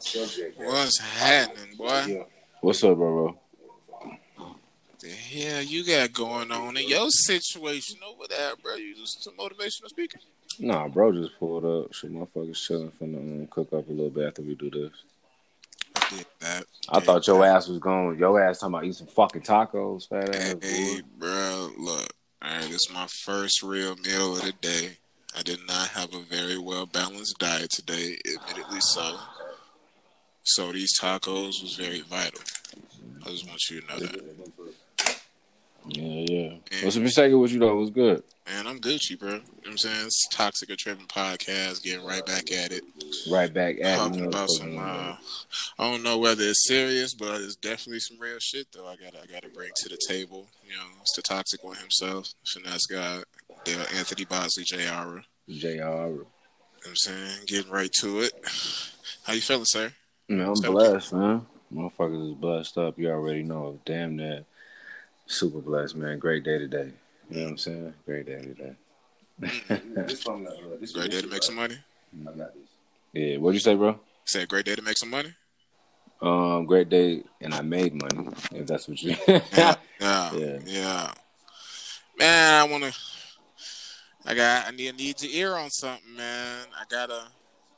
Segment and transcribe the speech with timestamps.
[0.00, 2.24] What's happening, boy?
[2.62, 3.36] What's up, bro?
[5.00, 8.76] The hell you got going on in your situation over there, bro?
[8.76, 10.18] You just some motivational speaker?
[10.58, 11.92] Nah, bro, just pulled up.
[11.92, 12.90] Shit, motherfuckers chilling.
[12.92, 14.90] Finna um, cook up a little bit after we do this.
[15.94, 16.64] I did that.
[16.88, 17.56] I Did thought your that.
[17.56, 18.18] ass was going.
[18.18, 20.54] Your ass talking about eating some fucking tacos, fat ass.
[20.62, 22.08] Hey, bro, look.
[22.42, 24.96] All right, this is my first real meal of the day.
[25.38, 29.18] I did not have a very well balanced diet today, admittedly so.
[30.54, 32.40] So these tacos was very vital.
[33.24, 35.20] I just want you to know that.
[35.86, 36.54] Yeah, yeah.
[36.82, 37.76] What's the mistake with you though?
[37.76, 38.22] What's good?
[38.48, 39.28] Man, I'm Gucci, bro.
[39.28, 40.06] You know what I'm saying?
[40.06, 42.82] It's Toxic or Tripping Podcast, getting right back at it.
[43.30, 44.76] Right back at talking about some.
[44.76, 45.14] Uh,
[45.78, 48.88] I don't know whether it's serious, but it's definitely some real shit though.
[48.88, 50.48] I got to I got to bring to the table.
[50.64, 53.20] You know, it's the toxic one himself, finesse guy,
[53.96, 54.88] Anthony Bosley, J.
[54.88, 55.22] Ara.
[55.48, 55.66] Jr.
[55.68, 58.32] You know what I'm saying, getting right to it.
[59.24, 59.92] How you feeling, sir?
[60.30, 60.68] Man, I'm Okay.
[60.68, 61.44] blessed, man.
[61.74, 62.98] Motherfuckers is blessed up.
[62.98, 63.80] You already know.
[63.84, 64.44] Damn that.
[65.26, 66.20] Super blessed, man.
[66.20, 66.92] Great day today.
[67.28, 67.94] You know what I'm saying?
[68.06, 68.76] Great day today.
[70.06, 71.76] This from the, uh, this Great day to make some money.
[72.22, 72.68] I got this.
[73.12, 73.98] yeah, what'd you say, bro?
[74.24, 75.34] Said great day to make some money.
[76.22, 78.28] Um, great day, and I made money.
[78.52, 79.16] If that's what you.
[79.26, 79.40] Yeah,
[80.00, 80.58] yeah, Yeah.
[80.64, 81.14] yeah.
[82.18, 82.92] Man, I wanna.
[84.26, 84.68] I got.
[84.68, 86.66] I need need your ear on something, man.
[86.78, 87.24] I got a.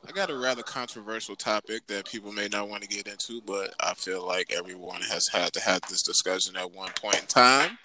[0.05, 3.73] I got a rather controversial topic that people may not want to get into, but
[3.79, 7.77] I feel like everyone has had to have this discussion at one point in time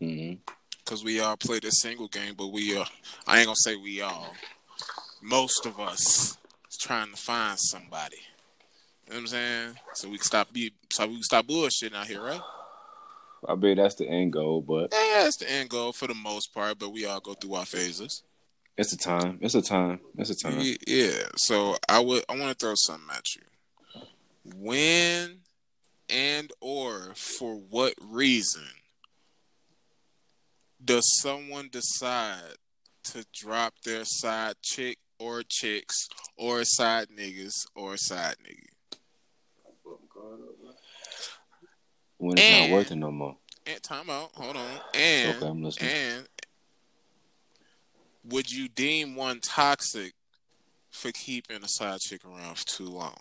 [0.00, 0.34] mm-hmm.
[0.82, 2.86] because we all play this single game, but we are,
[3.26, 4.32] I ain't gonna say we all.
[5.20, 6.38] Most of us
[6.70, 8.16] is trying to find somebody.
[9.06, 9.78] You know what I'm saying?
[9.94, 12.40] So we can stop be so we can stop bullshitting out here, right?
[13.46, 16.54] I bet that's the end goal, but Yeah, it's the end goal for the most
[16.54, 18.22] part, but we all go through our phases.
[18.78, 19.38] It's a time.
[19.42, 20.00] It's a time.
[20.18, 20.60] It's a time.
[20.86, 23.42] Yeah, so I would I want to throw something at you.
[24.56, 25.40] When
[26.08, 28.66] and or for what reason
[30.84, 32.56] does someone decide
[33.04, 38.96] to drop their side chick or chicks or side niggas or side nigga?
[42.18, 43.36] When it's And- not worth it no more.
[43.66, 44.80] And time out, hold on.
[44.94, 45.90] And Okay, I'm listening.
[45.90, 46.28] And
[48.24, 50.12] would you deem one toxic
[50.90, 53.16] for keeping a side chick around for too long?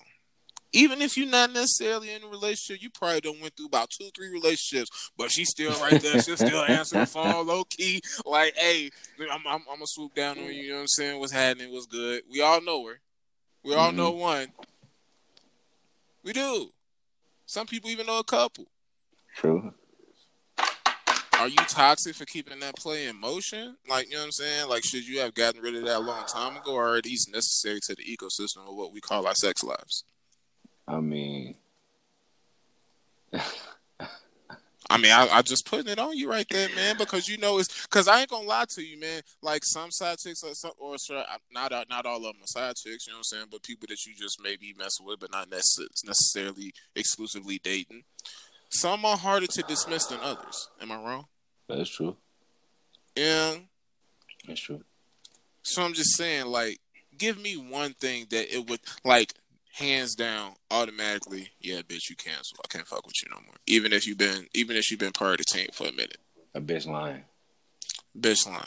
[0.73, 4.09] Even if you're not necessarily in a relationship, you probably done went through about two,
[4.15, 6.17] three relationships, but she's still right there.
[6.17, 8.01] She'll still answer the phone low key.
[8.25, 10.51] Like, hey, I'm, I'm, I'm gonna swoop down on you.
[10.51, 11.19] You know what I'm saying?
[11.19, 11.73] What's happening?
[11.73, 12.23] What's good?
[12.31, 13.01] We all know her.
[13.63, 13.95] We all Mhm.
[13.95, 14.47] know one.
[16.23, 16.69] We do.
[17.45, 18.67] Some people even know a couple.
[19.35, 19.73] True.
[21.41, 23.75] Are you toxic for keeping that play in motion?
[23.89, 24.69] Like, you know what I'm saying?
[24.69, 27.27] Like, should you have gotten rid of that a long time ago, or are these
[27.27, 30.03] necessary to the ecosystem of what we call our sex lives?
[30.87, 31.55] I mean,
[34.91, 37.59] I mean, I, I just putting it on you right there, man, because you know
[37.59, 39.21] it's because I ain't gonna lie to you, man.
[39.41, 40.97] Like some side chicks, or some, or
[41.51, 43.45] not not all of them are side chicks, you know what I'm saying?
[43.49, 48.03] But people that you just maybe messing with, but not necess- necessarily exclusively dating.
[48.71, 50.69] Some are harder to dismiss than others.
[50.81, 51.25] Am I wrong?
[51.67, 52.17] that's true.
[53.15, 53.55] Yeah.
[54.47, 54.81] That's true.
[55.63, 56.79] So I'm just saying, like,
[57.17, 59.33] give me one thing that it would like
[59.73, 61.49] hands down automatically.
[61.59, 62.57] Yeah, bitch, you cancel.
[62.63, 63.55] I can't fuck with you no more.
[63.67, 66.17] Even if you've been, even if you've been part of the team for a minute.
[66.55, 67.23] A bitch lying.
[68.19, 68.63] Bitch line.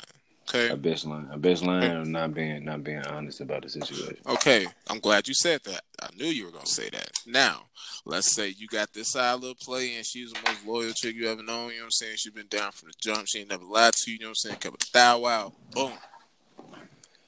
[0.48, 0.68] Okay.
[0.68, 1.28] A best line.
[1.32, 4.18] A bitch lying or not being not being honest about the situation.
[4.26, 4.66] Okay.
[4.88, 5.82] I'm glad you said that.
[6.02, 7.10] I knew you were gonna say that.
[7.26, 7.62] Now,
[8.04, 11.28] let's say you got this side little play and she's the most loyal chick you
[11.28, 11.70] ever known.
[11.70, 12.16] You know what I'm saying?
[12.18, 13.26] She's been down from the jump.
[13.26, 14.18] She ain't never lied to you.
[14.18, 14.74] You know what I'm saying?
[14.74, 15.52] A thou out.
[15.72, 15.92] Boom.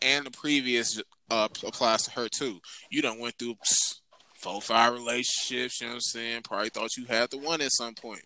[0.03, 1.01] And the previous
[1.31, 2.61] uh, applies to her too.
[2.91, 4.01] You done went through pss,
[4.35, 5.81] four, five relationships.
[5.81, 6.43] You know what I'm saying?
[6.43, 8.25] Probably thought you had the one at some point.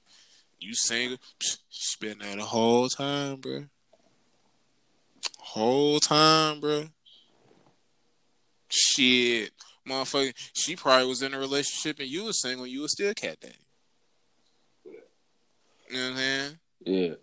[0.58, 3.64] You single, pss, spend that the whole time, bro.
[5.38, 6.84] Whole time, bro.
[8.68, 9.50] Shit,
[9.88, 10.32] motherfucker.
[10.52, 12.66] She probably was in a relationship and you was single.
[12.66, 13.54] You was still cat daddy.
[14.84, 16.58] You know what I'm saying?
[16.84, 17.14] Yeah.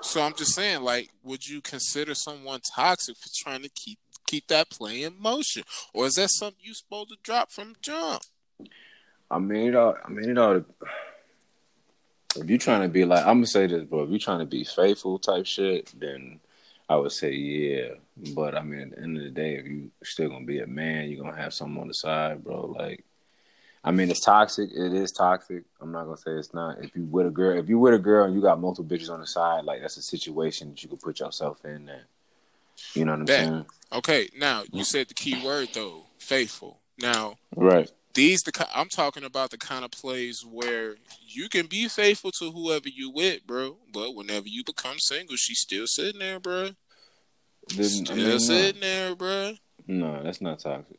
[0.00, 4.48] So I'm just saying, like, would you consider someone toxic for trying to keep keep
[4.48, 5.62] that play in motion,
[5.92, 8.22] or is that something you supposed to drop from jump?
[9.30, 10.64] I mean it all I mean it all
[12.36, 14.46] if you're trying to be like I'm gonna say this, bro, if you're trying to
[14.46, 16.40] be faithful type shit, then
[16.92, 17.94] I would say yeah.
[18.34, 20.66] But I mean at the end of the day, if you still gonna be a
[20.66, 22.66] man, you're gonna have something on the side, bro.
[22.66, 23.04] Like
[23.82, 25.64] I mean it's toxic, it is toxic.
[25.80, 26.84] I'm not gonna say it's not.
[26.84, 29.10] If you with a girl if you with a girl and you got multiple bitches
[29.10, 32.04] on the side, like that's a situation that you could put yourself in there.
[32.94, 33.40] You know what I'm Bet.
[33.40, 33.66] saying?
[33.92, 34.86] Okay, now you mm.
[34.86, 36.80] said the key word though, faithful.
[36.98, 37.90] Now, Right.
[38.14, 42.50] These the I'm talking about the kind of plays where you can be faithful to
[42.50, 43.78] whoever you with, bro.
[43.92, 46.70] But whenever you become single, she's still sitting there, bro.
[47.68, 48.38] Then, Still I mean, no.
[48.38, 49.54] sitting there, bro.
[49.86, 50.98] no, that's not toxic.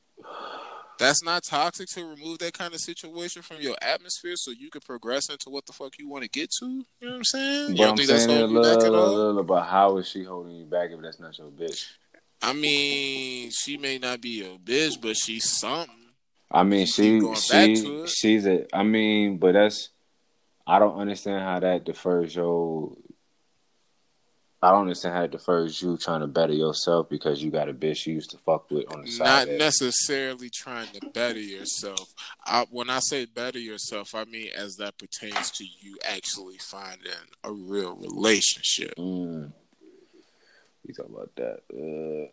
[1.00, 4.80] That's not toxic to remove that kind of situation from your atmosphere so you can
[4.82, 6.66] progress into what the fuck you want to get to.
[6.66, 7.68] You know what I'm saying?
[7.68, 9.44] But you don't I'm think that's holding you back at all?
[9.44, 11.88] but how is she holding you back if that's not your bitch?
[12.42, 15.96] I mean, she may not be your bitch, but she's something.
[16.54, 18.68] I mean, she she she's a.
[18.76, 19.90] I mean, but that's.
[20.66, 22.96] I don't understand how that defers your.
[24.62, 27.74] I don't understand how it defers you trying to better yourself because you got a
[27.74, 29.50] bitch you used to fuck with on the side.
[29.50, 32.14] Not necessarily trying to better yourself.
[32.46, 37.12] I, when I say better yourself, I mean as that pertains to you actually finding
[37.44, 38.96] a real relationship.
[38.96, 39.52] Mm.
[40.88, 41.60] We talk about that.
[41.74, 42.32] Uh,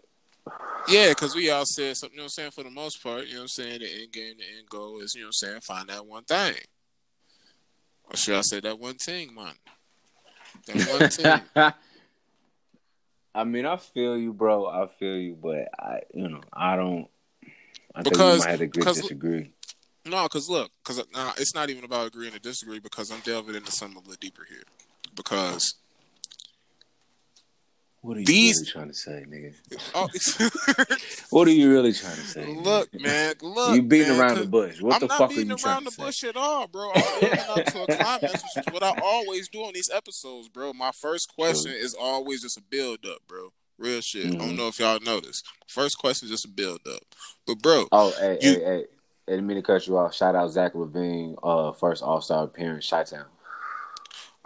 [0.88, 3.26] Yeah, because we all said something, you know what I'm saying, for the most part,
[3.26, 5.34] you know what I'm saying, the end game, the end goal is, you know what
[5.44, 6.54] I'm saying, find that one thing.
[8.04, 9.54] Or should I say that one thing, man?
[10.66, 11.72] That one thing.
[13.34, 14.66] I mean, I feel you, bro.
[14.66, 17.06] I feel you, but I, you know, I don't.
[17.94, 19.50] I Because- think we might agree, disagree.
[20.06, 22.80] No, because look, because uh, it's not even about agreeing to disagree.
[22.80, 24.62] Because I'm delving into something a little deeper here.
[25.14, 25.74] Because
[28.02, 29.54] What are you these- really trying to say, nigga?
[29.94, 30.08] oh,
[31.30, 32.44] What are you really trying to say?
[32.44, 32.64] nigga?
[32.64, 34.80] look, man, look, you beating man, around the bush.
[34.80, 36.02] What I'm the fuck are you trying around to the say?
[36.04, 36.90] bush at all, bro.
[36.94, 40.72] I'm up to a climax, which is what I always do on these episodes, bro.
[40.72, 43.52] My first question is always just a build up, bro.
[43.76, 44.26] Real shit.
[44.26, 44.38] I Mhm.
[44.38, 45.46] don't know if y'all noticed.
[45.66, 47.02] First question is just a build up.
[47.46, 48.84] But bro, Oh, hey, You- hey, hey.
[49.28, 50.14] I didn't mean to cut you off.
[50.14, 53.26] Shout out Zach LaVine, uh, first All Star appearance, Chi Town.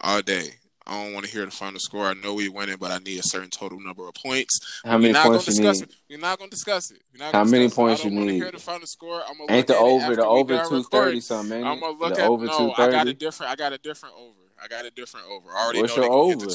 [0.00, 0.56] all day.
[0.86, 2.04] I don't want to hear the final score.
[2.06, 4.80] I know we winning, but I need a certain total number of points.
[4.84, 5.88] How many not points gonna you discuss need?
[5.90, 5.96] it.
[6.10, 7.00] We're not gonna discuss it.
[7.12, 7.76] We're not How gonna many discuss it.
[7.76, 8.42] points I don't you want to need?
[8.42, 9.22] hear the final score.
[9.26, 11.56] I'm gonna Ain't look the over the over two thirty something?
[11.58, 12.58] Ain't I'm gonna look the at over no.
[12.58, 13.52] two I got a different.
[13.52, 14.34] I got a different over.
[14.62, 15.50] I got a different over.
[15.50, 16.46] I already What's know your over?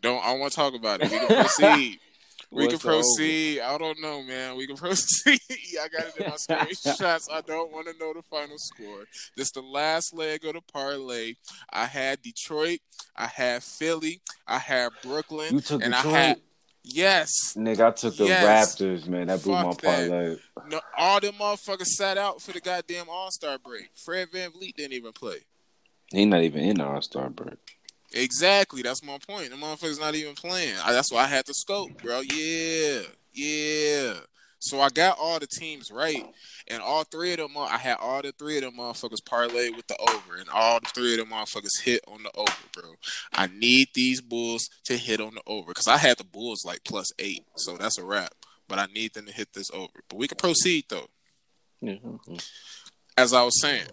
[0.00, 0.24] Don't.
[0.24, 1.10] I want to talk about it.
[1.10, 1.98] We can proceed.
[2.54, 2.96] We can the over?
[2.98, 3.60] proceed.
[3.60, 4.56] I don't know, man.
[4.56, 5.40] We can proceed.
[5.80, 7.26] I got it in my screenshots.
[7.32, 9.04] I don't want to know the final score.
[9.36, 11.34] This the last leg of the parlay.
[11.72, 12.80] I had Detroit.
[13.16, 14.20] I had Philly.
[14.46, 15.54] I had Brooklyn.
[15.54, 16.14] You took and Detroit.
[16.14, 16.40] I had
[16.84, 17.54] yes.
[17.56, 18.76] Nigga, I took the Yes.
[18.76, 19.26] Raptors, man.
[19.28, 20.36] That blew my Fuck parlay.
[20.68, 23.90] No, all them motherfuckers sat out for the goddamn All Star break.
[24.04, 25.38] Fred VanVleet didn't even play.
[26.12, 27.73] He not even in the All Star break.
[28.14, 28.82] Exactly.
[28.82, 29.50] That's my point.
[29.50, 30.76] The motherfucker's not even playing.
[30.82, 32.20] I, that's why I had to scope, bro.
[32.20, 33.00] Yeah.
[33.32, 34.14] Yeah.
[34.60, 36.24] So I got all the teams right.
[36.68, 39.86] And all three of them, I had all the three of them motherfuckers parlay with
[39.88, 40.36] the over.
[40.38, 42.94] And all the three of them motherfuckers hit on the over, bro.
[43.32, 45.72] I need these Bulls to hit on the over.
[45.72, 47.44] Because I had the Bulls like plus eight.
[47.56, 48.32] So that's a wrap.
[48.68, 49.92] But I need them to hit this over.
[50.08, 51.08] But we can proceed, though.
[51.80, 51.94] Yeah.
[51.94, 52.36] Mm-hmm.
[53.18, 53.88] As I was saying,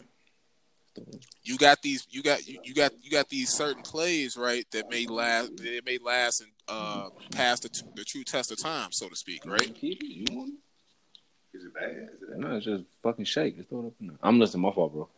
[1.43, 4.89] you got these you got you, you got you got these certain plays right that
[4.89, 8.91] may last that may last and uh past the, t- the true test of time
[8.91, 10.07] so to speak right Keep it.
[10.07, 11.57] You want it?
[11.57, 11.91] Is it bad?
[11.91, 13.57] Is it No, it's just fucking shake.
[13.57, 14.17] Just throw it up in there.
[14.23, 14.63] I'm listening.
[14.63, 15.09] My fault, bro.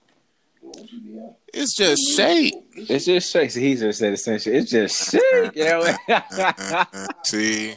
[0.62, 1.36] What would you be on?
[1.54, 3.52] it's just shake It's just shake.
[3.52, 4.56] See, he just said the same shit.
[4.56, 5.52] It's just shake.
[5.56, 5.96] Yeah.
[7.25, 7.75] see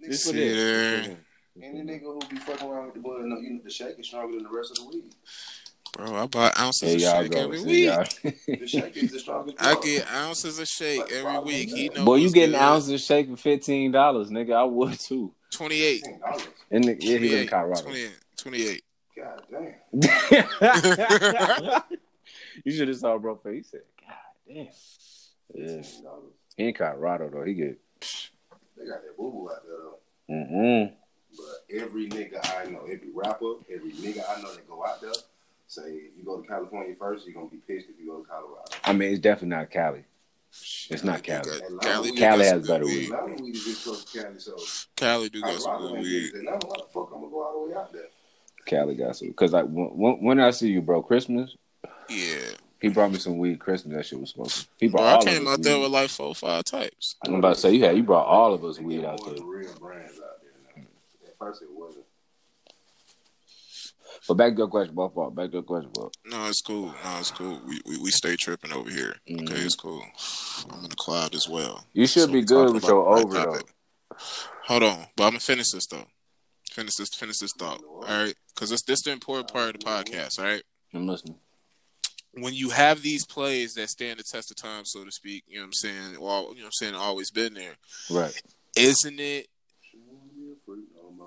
[0.00, 1.16] This See what it is.
[1.62, 4.34] Any nigga who be fucking around with the boy, you know, the shake is stronger
[4.34, 5.14] than the rest of the weed.
[6.06, 7.40] Bro i buy ounces There of shake go.
[7.44, 7.90] every week.
[8.60, 12.30] The shake is the i get ounces of shake every week he knows Boy, you
[12.30, 12.60] getting good.
[12.60, 14.54] ounces of shake for fifteen dollars, nigga.
[14.54, 15.32] I would too.
[15.52, 16.04] 28
[16.72, 16.82] $10.
[16.84, 17.82] The, yeah, he in Colorado.
[17.82, 18.82] 28 28
[19.16, 19.74] God damn.
[22.64, 23.56] you should have saw bro face.
[23.56, 24.14] He said, "God
[24.48, 24.68] damn."
[25.54, 25.82] Yeah.
[25.82, 26.04] $10.
[26.56, 27.44] He in Colorado though.
[27.44, 27.78] He get.
[28.76, 29.98] They got that boo boo out there though.
[30.30, 30.92] Mm-mm.
[31.36, 35.10] But every nigga I know, every rapper, every nigga I know that go out there,
[35.70, 38.26] say if you go to California first, you're gonna be pissed if you go to
[38.28, 38.64] Colorado.
[38.84, 40.04] I mean, it's definitely not Cali.
[40.90, 41.60] It's not Cali Cali.
[41.60, 42.96] got- Cali, do Cali has better weed.
[43.08, 43.12] weed.
[43.12, 44.56] Atlanta weed is close to Cali, so
[44.96, 46.32] Cali do got some good weed.
[46.42, 48.08] Now what the fuck I'm gonna go all the way out there?
[48.66, 49.32] Cali got some.
[49.32, 51.56] Cause like when, when when I see you, bro, Christmas,
[52.08, 52.50] yeah
[52.80, 53.60] he brought me some weed.
[53.60, 54.64] Christmas, that shit was smoking.
[54.78, 57.14] He brought bro i all came of us out there with like four five types
[57.24, 59.34] I'm about to say you had you brought all of us weed out there.
[59.34, 60.82] real brands out there now.
[61.28, 61.79] At first it wasn't.
[64.30, 65.34] But back to your question, my fault.
[65.34, 66.08] Back to your question, bro.
[66.24, 66.86] No, it's cool.
[67.04, 67.60] No, it's cool.
[67.66, 69.16] We we, we stay tripping over here.
[69.28, 69.64] Okay, Mhm.
[69.66, 70.04] it's cool.
[70.70, 71.84] I'm in the cloud as well.
[71.94, 73.58] You should So be good with your over though.
[74.68, 76.06] Hold on, but I'm gonna finish this though.
[76.70, 77.08] Finish this.
[77.12, 77.82] Finish this thought.
[77.82, 80.38] All right, because this this the important part of the podcast.
[80.38, 80.62] All right,
[80.94, 81.34] I'm listening.
[82.34, 85.56] when you have these plays that stand the test of time, so to speak, you
[85.56, 86.20] know what I'm saying.
[86.20, 86.94] Well, you know what I'm saying.
[86.94, 87.74] Always been there.
[88.08, 88.40] Right.
[88.76, 89.48] Isn't it?
[89.90, 91.26] She won't be a freak no more.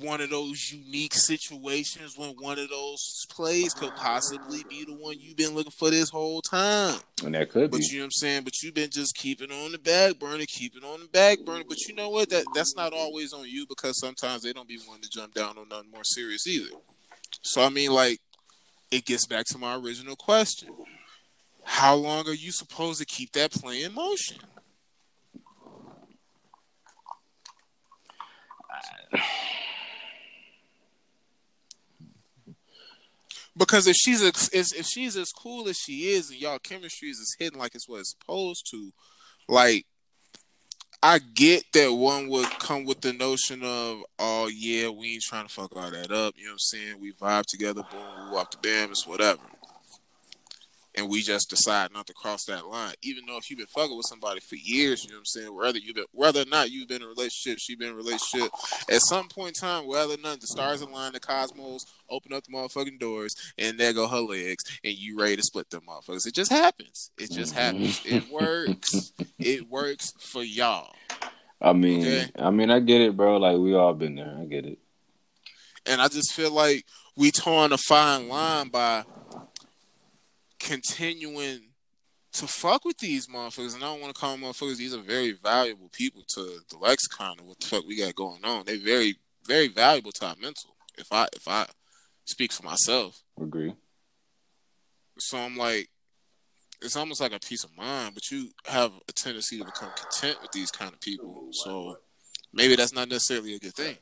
[0.00, 5.16] One of those unique situations when one of those plays could possibly be the one
[5.18, 7.00] you've been looking for this whole time.
[7.24, 7.86] And that could But be.
[7.86, 8.44] you know what I'm saying?
[8.44, 11.64] But you've been just keeping on the back burner, keeping on the back burner.
[11.68, 12.30] But you know what?
[12.30, 15.58] That that's not always on you because sometimes they don't be wanting to jump down
[15.58, 16.70] on nothing more serious either.
[17.42, 18.20] So I mean, like,
[18.90, 20.70] it gets back to my original question:
[21.64, 24.38] How long are you supposed to keep that play in motion?
[33.56, 37.20] Because if she's as if she's as cool as she is, and y'all chemistry is
[37.20, 38.90] as hidden like it's what it's supposed to,
[39.48, 39.84] like
[41.02, 45.46] I get that one would come with the notion of, oh yeah, we ain't trying
[45.46, 46.34] to fuck all that up.
[46.36, 47.00] You know what I'm saying?
[47.00, 49.40] We vibe together, boom, we walk the dam, it's whatever.
[50.96, 52.94] And we just decide not to cross that line.
[53.02, 55.54] Even though if you've been fucking with somebody for years, you know what I'm saying,
[55.54, 57.96] whether you've been whether or not you've been in a relationship, she's been in a
[57.96, 58.50] relationship,
[58.88, 62.44] at some point in time, whether or not the stars align, the cosmos open up
[62.44, 66.26] the motherfucking doors, and there go her legs, and you ready to split them motherfuckers.
[66.26, 67.12] It just happens.
[67.18, 67.76] It just mm-hmm.
[67.78, 68.02] happens.
[68.04, 69.12] It works.
[69.38, 70.94] It works for y'all.
[71.60, 72.30] I mean, Okay.
[72.38, 73.36] I mean, I get it, bro.
[73.36, 74.36] Like we all been there.
[74.40, 74.78] I get it.
[75.86, 76.84] And I just feel like
[77.16, 79.04] we torn a fine line by
[80.60, 81.70] continuing
[82.32, 83.74] to fuck with these motherfuckers.
[83.74, 84.76] And I don't want to call them motherfuckers.
[84.76, 88.44] These are very valuable people to the lexicon of what the fuck we got going
[88.44, 88.64] on.
[88.66, 90.76] They're very, very valuable to our mental.
[90.96, 91.66] If I if I
[92.24, 93.20] speak for myself.
[93.40, 93.74] Agree.
[95.18, 95.88] So I'm like,
[96.82, 100.40] it's almost like a peace of mind, but you have a tendency to become content
[100.40, 101.48] with these kind of people.
[101.50, 101.96] So
[102.52, 103.96] maybe that's not necessarily a good thing.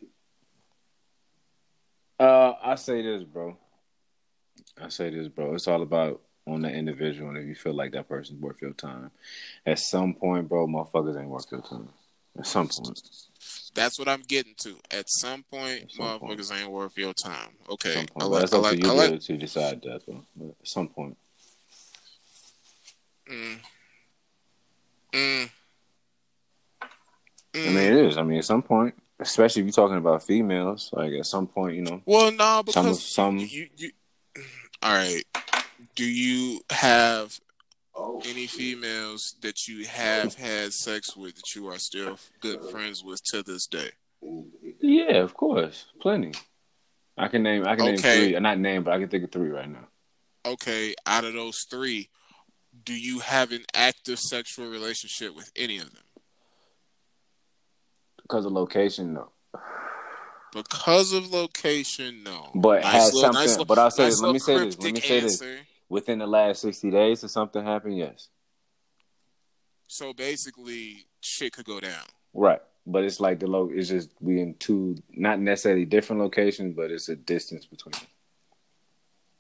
[2.21, 3.57] Uh, I say this, bro.
[4.81, 5.55] I say this, bro.
[5.55, 8.73] It's all about on the individual, and if you feel like that person's worth your
[8.73, 9.11] time,
[9.67, 11.89] at some point, bro, motherfuckers ain't worth your time.
[12.39, 13.01] At some point,
[13.75, 14.77] That's what I'm getting to.
[14.91, 16.39] At some point, At some point.
[16.41, 17.51] motherfuckers ain't worth your time.
[17.69, 18.11] Okay, point.
[18.21, 19.21] I like, that's I up like, to you like.
[19.21, 20.25] to, decide that, though.
[20.61, 21.17] At some point,
[23.31, 23.59] Mm,
[25.13, 25.51] mm,
[26.81, 27.67] I mm.
[27.67, 28.17] mean, it is.
[28.17, 31.77] I mean, at some point, especially if you're talking about females, like at some point,
[31.77, 33.39] you know, well, no, some because some.
[33.39, 33.91] you, you.
[34.83, 35.23] All right.
[35.95, 37.39] Do you have
[37.95, 38.59] Oh, any shit.
[38.61, 43.43] females that you have had sex with that you are still good friends with to
[43.43, 43.91] this day?
[44.81, 46.33] Yeah, of course, plenty.
[47.17, 47.67] I can name.
[47.67, 48.37] I can name three.
[48.37, 49.89] Uh, not name, but I can think of three right now.
[50.47, 52.09] Okay, out of those three,
[52.85, 56.05] do you have an active sexual relationship with any of them?
[58.23, 59.31] Because of location, no.
[60.53, 62.51] Because of location, no.
[62.55, 63.41] But Nice had little- something.
[63.41, 64.23] nice but I'll say nice this.
[64.23, 64.79] Let me say this.
[64.79, 65.43] Let me cryptic say this.
[65.89, 68.29] Within the last sixty days, if something happened, yes.
[69.87, 72.05] So basically, shit could go down.
[72.35, 72.61] Right.
[72.87, 73.71] But it's like the lo.
[73.73, 77.93] It's just we in two, not necessarily different locations, but it's a distance between.
[77.93, 78.07] them.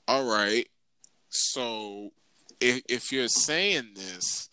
[0.07, 0.67] All right.
[1.28, 2.11] So,
[2.61, 4.49] if if you're saying this,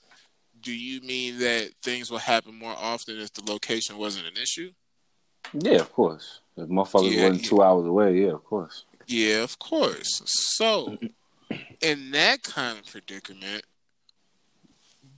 [0.62, 4.72] do you mean that things will happen more often if the location wasn't an issue?
[5.54, 6.42] Yeah, of course.
[6.58, 7.50] If motherfuckers Yeah, wasn't yeah.
[7.50, 8.84] two hours away, yeah, of course.
[9.08, 10.22] Yeah, of course.
[10.25, 10.98] So,
[11.82, 13.64] in that kind of predicament,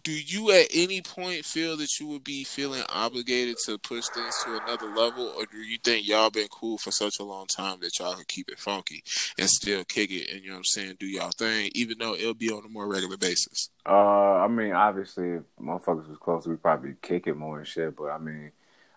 [0.03, 4.41] do you at any point feel that you would be feeling obligated to push things
[4.43, 7.79] to another level, or do you think y'all been cool for such a long time
[7.81, 9.03] that y'all could keep it funky
[9.37, 12.13] and still kick it and you know what I'm saying, do y'all thing, even though
[12.13, 13.69] it'll be on a more regular basis?
[13.85, 17.95] Uh, I mean, obviously, if motherfuckers was close, we probably kick it more and shit.
[17.97, 18.51] But I mean,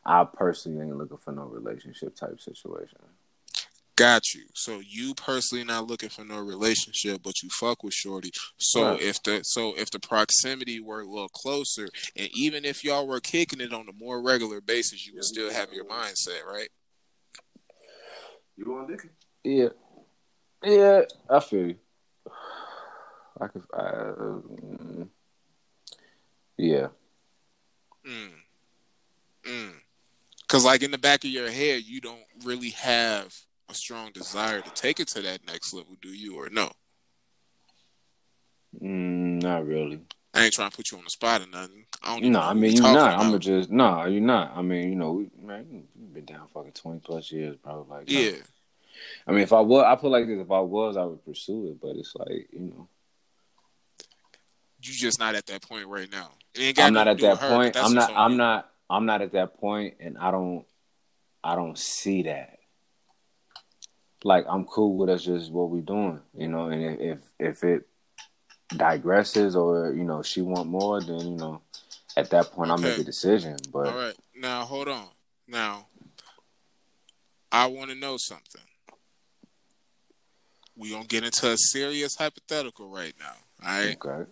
[0.05, 2.99] I personally ain't looking for no relationship type situation.
[4.01, 4.45] Got you.
[4.55, 8.31] So you personally not looking for no relationship, but you fuck with Shorty.
[8.57, 9.03] So Right.
[9.03, 13.21] if the so if the proximity were a little closer, and even if y'all were
[13.21, 16.71] kicking it on a more regular basis, you would still have your mindset, right?
[18.57, 19.11] You going dick?
[19.45, 19.69] Yeah,
[20.65, 21.77] yeah, I feel you.
[23.39, 25.09] I could, I, uh, mm,
[26.57, 26.89] yeah,
[28.07, 28.33] Mm.
[29.43, 29.75] Mm.
[30.49, 33.35] Cause like in the back of your head, you don't really have
[33.71, 36.37] a strong desire to take it to that next level, do you?
[36.37, 36.71] Or no?
[38.81, 40.01] mm, not really.
[40.33, 41.87] I ain't trying to put you on the spot or nothing.
[42.03, 43.19] I don't No, I mean you're not.
[43.19, 44.57] I'm just no, you're not.
[44.57, 47.87] I mean, you know, we, man, you've been down fucking twenty plus years, bro.
[47.89, 48.11] Like.
[48.11, 48.33] Yeah.
[49.27, 50.39] I mean, if I was, I feel like this.
[50.39, 51.81] If I was, I would pursue it.
[51.81, 52.89] But it's like, you know,
[54.83, 56.31] You just not at that point right now.
[56.55, 57.77] It ain't got I'm not at that with her, point.
[57.77, 58.13] I'm not.
[58.15, 58.39] I'm you.
[58.39, 58.71] not.
[58.89, 60.65] I'm not at that point, and I don't.
[61.43, 62.60] I don't see that.
[64.25, 66.67] Like I'm cool with us just what we doing, you know.
[66.67, 67.87] And if if, if it
[68.75, 71.63] digresses or you know she want more, then you know,
[72.17, 73.03] at that point I'll make Okay.
[73.03, 73.57] a decision.
[73.73, 74.17] But All right.
[74.35, 75.09] Now hold on.
[75.49, 75.87] Now
[77.51, 78.61] I want to know something.
[80.77, 83.35] We gonna get into a serious hypothetical right now.
[83.67, 83.97] All right.
[84.05, 84.31] Okay.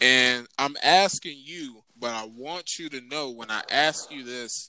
[0.00, 4.68] And I'm asking you, but I want you to know when I ask you this,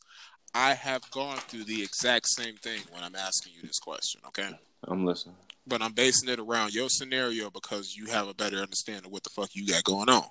[0.54, 4.50] I have gone through the exact same thing when I'm asking you this question, okay?
[4.88, 5.36] I'm listening.
[5.66, 9.24] But I'm basing it around your scenario because you have a better understanding of what
[9.24, 10.26] the fuck you got going on.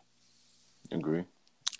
[0.91, 1.25] Agree.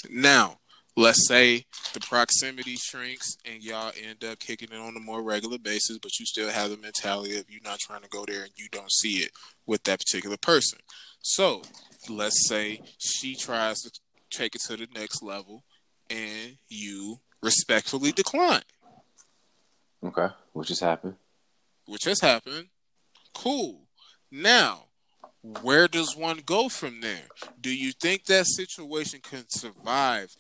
[0.09, 0.59] Now,
[0.97, 5.59] let's say the proximity shrinks and y'all end up kicking it on a more regular
[5.59, 8.53] basis, but you still have the mentality of you're not trying to go there and
[8.57, 9.33] you don't see it
[9.67, 10.79] with that particular person.
[11.23, 11.63] So
[12.09, 13.91] let's say she tries to
[14.31, 15.65] take it to the next level
[16.09, 18.63] and you respectfully decline,
[20.05, 20.29] Okay.
[20.53, 21.17] which has happened?
[21.87, 22.69] which has happened.
[23.35, 23.89] Cool.
[24.31, 24.85] Now,
[25.43, 27.27] where does one go from there?
[27.61, 30.37] Do you think that situation can survive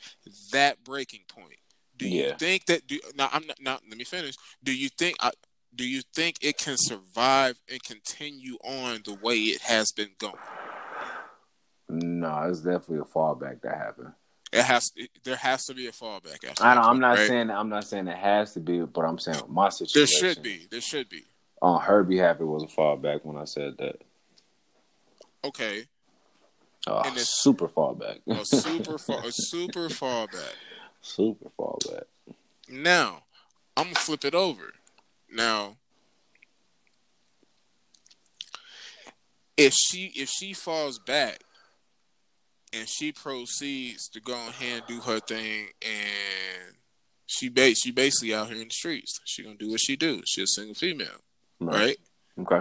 [0.52, 1.58] that breaking point?
[1.96, 4.34] Do you think that do now I'm not now let me finish.
[4.62, 5.32] Do you think I
[5.74, 10.34] do you think it can survive and continue on the way it has been going?
[11.88, 14.12] No, it's definitely a fallback that happened.
[14.52, 14.90] It has
[15.22, 17.28] there has to be a fallback after I don't, I'm point, not right?
[17.28, 20.00] saying I'm not saying it has to be, but I'm saying my situation.
[20.00, 20.66] there should be.
[20.70, 21.22] There should be.
[21.62, 24.00] On her behalf, it was a fallback when I said that.
[25.44, 25.84] Okay.
[26.86, 28.20] Uh, And it's- super fallback.
[28.26, 30.54] A super fall a super fallback.
[31.00, 32.04] super fallback.
[32.68, 33.22] Now,
[33.76, 34.72] I'm gonna flip it over.
[35.32, 35.76] Now,
[39.56, 41.40] if she if she falls back
[42.72, 46.76] and she proceeds to go ahead and do her thing, and
[47.26, 50.22] she ba- she basically out here in the streets, she gonna do what she do.
[50.26, 51.18] She's a single female,
[51.60, 51.96] right?
[52.38, 52.60] Okay.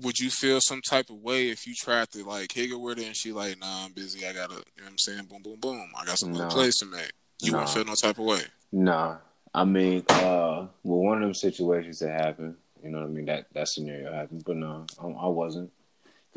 [0.00, 3.06] Would you feel some type of way if you tried to like her with it
[3.06, 5.58] and she like, nah, I'm busy, I gotta, you know what I'm saying, boom, boom,
[5.58, 6.50] boom, I got some other No.
[6.50, 7.10] plays to make.
[7.42, 7.58] You No.
[7.58, 8.42] wouldn't feel no type of way.
[8.70, 9.16] Nah.
[9.52, 13.24] I mean, uh, well, one of them situations that happened, you know what I mean?
[13.24, 15.72] That that scenario happened, but no, I, I wasn't.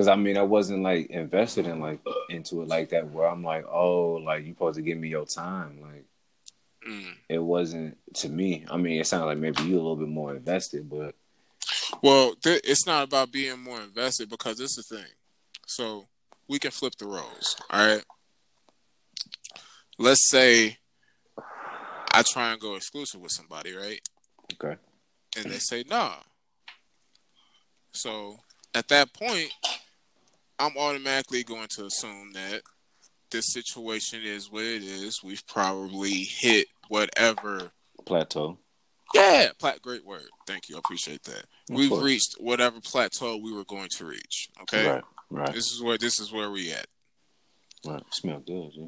[0.01, 3.11] Because I mean, I wasn't like invested in like into it like that.
[3.11, 5.79] Where I'm like, oh, like you supposed to give me your time.
[5.79, 6.05] Like
[6.89, 7.13] Mm.
[7.29, 8.65] it wasn't to me.
[8.67, 11.13] I mean, it sounded like maybe you a little bit more invested, but
[12.01, 15.05] Well, th- it's not about being more invested because it's the thing.
[15.67, 16.07] So
[16.47, 17.55] we can flip the roles.
[17.69, 18.03] All right.
[19.99, 20.79] Let's say
[22.11, 24.01] I try and go exclusive with somebody, right?
[24.53, 24.77] okay,
[25.37, 26.15] And they say nah.
[27.93, 28.39] So
[28.73, 29.51] at that point,
[30.61, 32.61] I'm automatically going to assume that
[33.31, 35.21] this situation is what it is.
[35.23, 37.71] We've probably hit whatever
[38.05, 38.57] plateau.
[39.13, 39.81] Yeah, plat.
[39.81, 40.27] Great word.
[40.47, 40.75] Thank you.
[40.75, 41.39] I appreciate that.
[41.69, 42.03] Of We've course.
[42.03, 44.49] reached whatever plateau we were going to reach.
[44.61, 46.85] Okay, Right, right, this is where this is where we at.
[47.85, 48.03] right.
[48.11, 48.85] Smell good, yeah.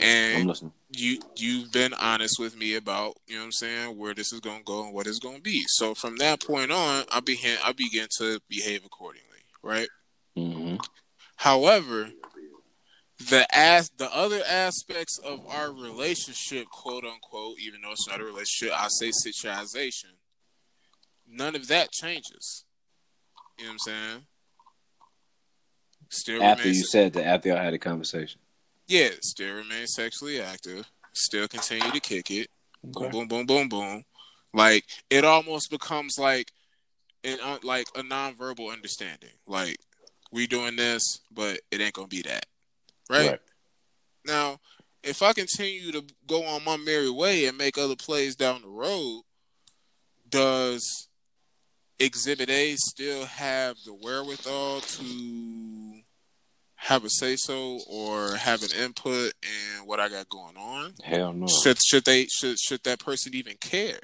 [0.00, 0.06] I'm
[0.38, 0.72] And listening.
[0.90, 4.38] you you've been honest with me about you know what I'm saying where this is
[4.40, 5.64] going to go and what it's going to be.
[5.66, 9.24] So from that point on, I begin I begin to behave accordingly.
[9.62, 9.88] Right.
[10.38, 10.76] Hmm
[11.36, 12.10] However,
[13.18, 18.24] the as the other aspects of our relationship, quote unquote, even though it's not a
[18.24, 20.12] relationship, I say situationization.
[21.28, 22.64] None of that changes.
[23.58, 24.26] You know what I'm saying?
[26.10, 28.40] Still After you said that, after y'all had a conversation.
[28.86, 30.90] yeah, still remain sexually active.
[31.12, 32.48] Still continue to kick it.
[32.96, 33.10] Okay.
[33.10, 34.04] Boom, boom, boom, boom, boom.
[34.54, 36.52] Like it almost becomes like
[37.24, 39.30] an uh, like a nonverbal understanding.
[39.46, 39.76] Like
[40.30, 42.46] we doing this, but it ain't gonna be that,
[43.10, 43.30] right?
[43.30, 43.40] Right.
[44.26, 44.58] Now,
[45.02, 48.68] if I continue to go on my merry way and make other plays down the
[48.68, 49.22] road,
[50.28, 51.08] does
[51.98, 56.00] Exhibit A still have the wherewithal to
[56.76, 60.94] have a say so or have an input in what I got going on?
[61.02, 61.46] Hell no.
[61.46, 64.00] Should should they should should that person even care?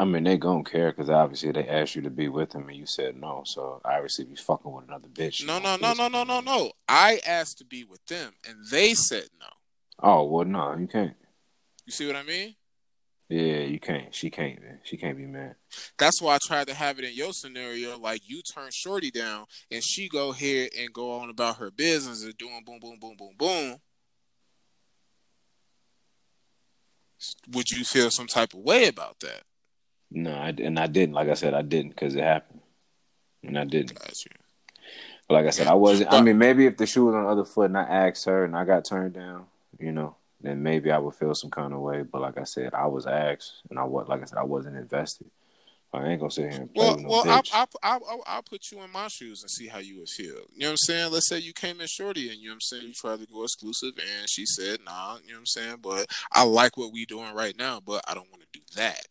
[0.00, 2.76] I mean, they gonna care because obviously they asked you to be with them and
[2.76, 3.42] you said no.
[3.46, 5.46] So obviously, you fucking with another bitch.
[5.46, 6.64] No, no, no, no, no, no, kind of way.
[6.64, 6.72] no.
[6.88, 9.46] I asked to be with them and they said no.
[10.02, 11.14] Oh well, no, you can't.
[11.86, 12.56] You see what I mean?
[13.28, 14.14] Yeah, you can't.
[14.14, 14.60] She can't.
[14.60, 14.80] Man.
[14.82, 15.54] She can't be mad.
[15.98, 19.46] That's why I tried to have it in your scenario, like you turn Shorty down
[19.70, 23.16] and she go here and go on about her business and doing boom, boom, boom,
[23.16, 23.76] boom, boom.
[27.52, 29.42] Would you feel some type of way about that?
[30.14, 31.14] No, I, and I didn't.
[31.14, 32.60] Like I said, I didn't because it happened,
[33.42, 33.98] and I didn't.
[35.28, 36.12] But like I said, I wasn't.
[36.12, 38.44] I mean, maybe if the shoe was on the other foot and I asked her
[38.44, 39.46] and I got turned down,
[39.78, 42.02] you know, then maybe I would feel some kind of way.
[42.02, 44.76] But like I said, I was asked, and I was like I said, I wasn't
[44.76, 45.26] invested.
[45.92, 47.50] I ain't gonna sit here and play Well, with no well, I'll, bitch.
[47.54, 50.26] I'll, I'll, I'll, I'll put you in my shoes and see how you would feel.
[50.26, 51.12] You know what I'm saying?
[51.12, 53.26] Let's say you came in shorty and you know what I'm saying you tried to
[53.26, 55.18] go exclusive and she said nah.
[55.24, 55.76] You know what I'm saying?
[55.82, 59.06] But I like what we doing right now, but I don't want to do that.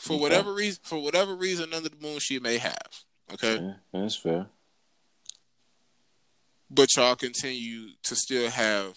[0.00, 0.22] For Okay.
[0.22, 3.04] whatever reason, for whatever reason under the moon she may have.
[3.32, 4.46] Okay, Yeah, that's fair.
[6.70, 8.96] but y'all continue to still have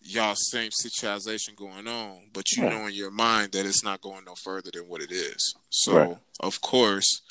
[0.00, 2.72] y'all same situation going on, but you Right.
[2.72, 5.54] know in your mind that it's not going no further than what it is.
[5.70, 6.18] So Right.
[6.40, 7.22] of course,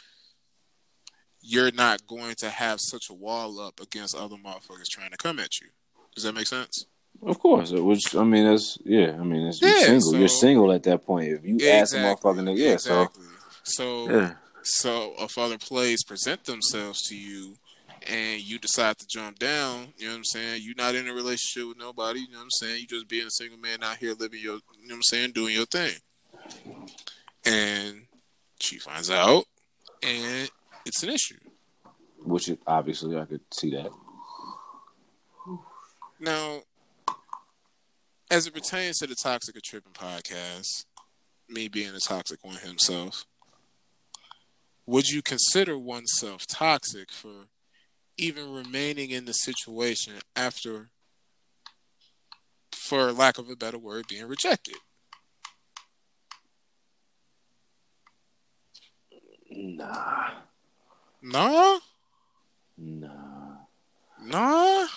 [1.42, 5.40] you're not going to have such a wall up against other motherfuckers trying to come
[5.40, 5.68] at you.
[6.16, 6.86] Does that make sense?
[7.24, 9.12] Of course, which I mean, that's yeah.
[9.20, 10.16] I mean, it's, you're Yeah, single.
[10.16, 11.28] you're single at that point.
[11.32, 12.74] If you ask a motherfucker, nigga, yeah.
[12.74, 13.24] exactly.
[13.64, 14.32] So, So yeah,
[14.64, 17.56] so if other plays present themselves to you
[18.08, 20.62] and you decide to jump down, you know what I'm saying?
[20.64, 22.82] You're not in a relationship with nobody, you know what I'm saying?
[22.82, 25.32] You just being a single man out here living your, you know what I'm saying,
[25.34, 25.94] doing your thing.
[27.46, 28.08] And
[28.60, 29.44] she finds out
[30.02, 30.50] and
[30.88, 31.38] it's an issue.
[32.24, 33.92] which is, obviously I could see that.
[36.20, 36.62] Now,
[38.32, 40.86] as it pertains to the Toxic Tripping podcast,
[41.50, 43.26] me being a toxic one himself,
[44.86, 47.48] would you consider oneself toxic for
[48.18, 50.92] even remaining in the situation after,
[52.74, 54.78] for lack of a better word, being rejected?
[59.52, 60.30] Nah,
[61.22, 61.80] Nah,
[62.78, 63.58] nah.
[64.24, 64.88] nah.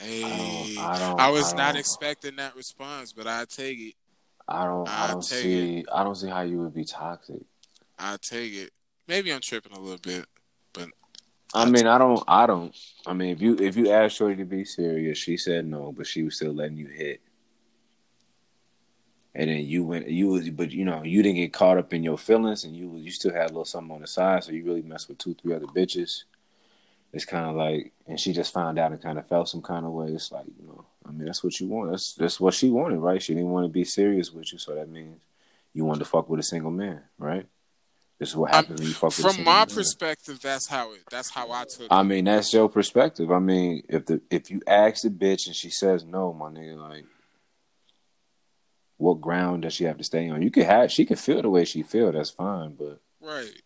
[0.00, 0.84] I Hey, don't.
[0.84, 1.20] I don't.
[1.20, 3.94] I was I not expecting that response, but I take it.
[4.48, 4.88] I don't.
[4.88, 5.84] I I don't see.
[5.92, 7.42] I don't see how you would be toxic.
[7.98, 8.70] I take it.
[9.06, 10.26] Maybe I'm tripping a little bit.
[10.72, 10.88] But
[11.54, 12.22] I mean, I don't.
[12.26, 12.76] I don't.
[13.06, 16.06] I mean, if you if you asked Shorty to be serious, she said no, but
[16.06, 17.20] she was still letting you hit.
[19.36, 20.08] And then you went.
[20.08, 22.96] You was, but you know, you didn't get caught up in your feelings, and you
[22.96, 24.44] you still had a little something on the side.
[24.44, 26.24] So you really messed with two, three other bitches.
[27.14, 29.86] It's kind of like, and she just found out and kind of felt some kind
[29.86, 30.08] of way.
[30.08, 31.92] It's like, you know, I mean, that's what you want.
[31.92, 33.22] That's that's what she wanted, right?
[33.22, 35.20] She didn't want to be serious with you, so that means
[35.72, 37.46] you wanted to fuck with a single man, right?
[38.18, 39.66] This is what happens when you fuck with a From my man.
[39.68, 41.02] perspective, that's how it.
[41.10, 41.86] That's how I took.
[41.90, 42.04] I it.
[42.04, 43.30] mean, that's your perspective.
[43.30, 46.76] I mean, if the if you ask the bitch and she says no, my nigga,
[46.76, 47.06] like,
[48.96, 50.42] what ground does she have to stay on?
[50.42, 52.12] You could have, she can feel the way she feel.
[52.12, 53.60] That's fine, but Right.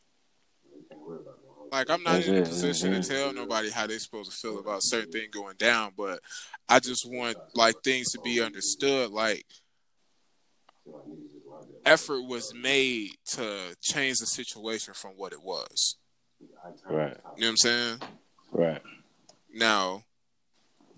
[1.71, 4.31] Like I'm not That's in a it, position that's to tell nobody how they're supposed
[4.31, 6.21] to feel about certain thing going down, but
[6.69, 9.11] I just want like things to be understood.
[9.11, 9.45] Like
[11.85, 15.97] effort was made to change the situation from what it was.
[16.89, 17.99] right, You know what I'm saying?
[18.53, 18.83] right,
[19.53, 20.03] Now,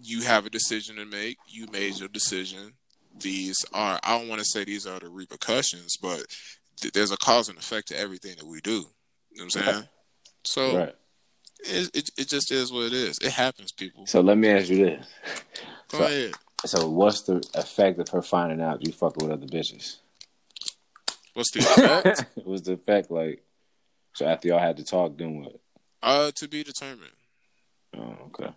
[0.02, 1.36] you have a decision to make.
[1.48, 2.72] You made your decision.
[3.18, 6.24] These are, I don't want to say these are the repercussions, but
[6.80, 8.70] th- there's a cause and effect to everything that we do.
[8.70, 8.84] You know
[9.34, 9.84] what I'm saying?
[10.44, 10.94] So right.
[11.60, 13.18] it, it, it just is what it is.
[13.18, 14.06] It happens, people.
[14.06, 15.06] So let me ask you this:
[15.90, 16.32] Go so- ahead.
[16.66, 19.96] So what's the effect of her finding out you fucking with other bitches?
[21.32, 22.26] What's the effect?
[22.44, 23.42] What's the effect like?
[24.14, 25.58] So after y'all had to talk, then what?
[26.02, 27.12] uh, to be determined.
[27.96, 28.52] Oh, okay.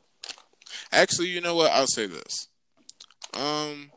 [0.92, 1.72] Actually, you know what?
[1.72, 2.50] I'll say this.
[3.34, 3.92] Um,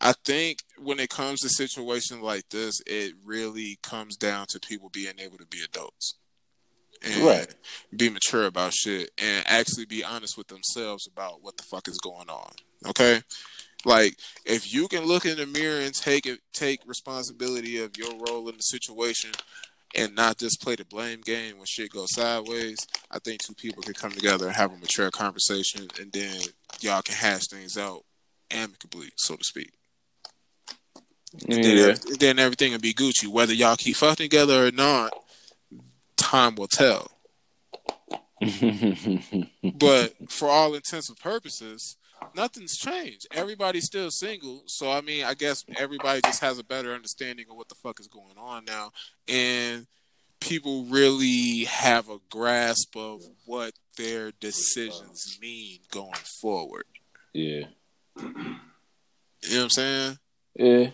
[0.00, 4.90] I think when it comes to situations like this, it really comes down to people
[4.90, 6.14] being able to be adults
[7.04, 7.54] and Right.
[7.96, 11.98] be mature about shit and actually be honest with themselves about what the fuck is
[11.98, 12.52] going on.
[12.86, 13.22] Okay,
[13.84, 18.14] like if you can look in the mirror and take it, take responsibility of your
[18.16, 19.30] role in the situation.
[19.96, 22.78] And not just play the blame game when shit goes sideways.
[23.12, 26.40] I think two people can come together and have a mature conversation, and then
[26.80, 28.02] y'all can hash things out
[28.50, 29.70] amicably, so to speak.
[31.48, 31.84] And Yeah.
[31.90, 33.28] ev- then everything will be Gucci.
[33.28, 35.12] Whether y'all keep fucking together or not,
[36.16, 37.10] time will tell.
[39.78, 41.96] But for all intents and purposes,
[42.34, 43.26] nothing's changed.
[43.32, 44.62] Everybody's still single.
[44.66, 48.00] So I mean, I guess everybody just has a better understanding of what the fuck
[48.00, 48.90] is going on now,
[49.28, 49.86] and
[50.40, 56.84] people really have a grasp of what their decisions mean going forward.
[57.32, 57.66] yeah.
[58.16, 60.18] You know what I'm saying?
[60.54, 60.90] Yeah.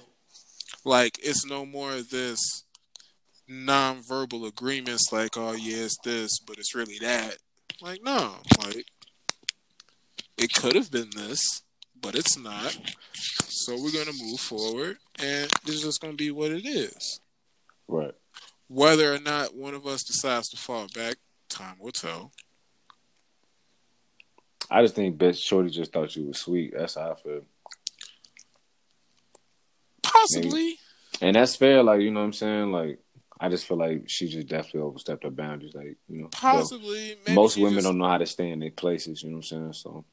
[0.84, 2.64] Like it's no more of this
[3.50, 7.36] non-verbal agreements like, oh yeah, it's this, but it's really that.
[7.82, 8.86] Like, no, like
[10.38, 11.62] it could have been this,
[12.00, 12.78] but it's not.
[13.14, 17.20] So we're gonna move forward, and this is just gonna be what it is.
[17.88, 18.14] Right.
[18.68, 21.16] Whether or not one of us decides to fall back,
[21.48, 22.30] time will tell.
[24.70, 26.72] I just think bitch Shorty just thought you was sweet.
[26.76, 27.42] That's how I feel.
[30.02, 30.76] Possibly,
[31.20, 32.72] And that's fair, like, you know what I'm saying?
[32.72, 32.98] Like,
[33.42, 35.74] I just feel like she just definitely overstepped her boundaries.
[35.74, 37.16] Like, you know, possibly.
[37.26, 39.50] Maybe most women just- don't know how to stay in their places, you know what
[39.52, 39.72] I'm saying?
[39.72, 40.04] So,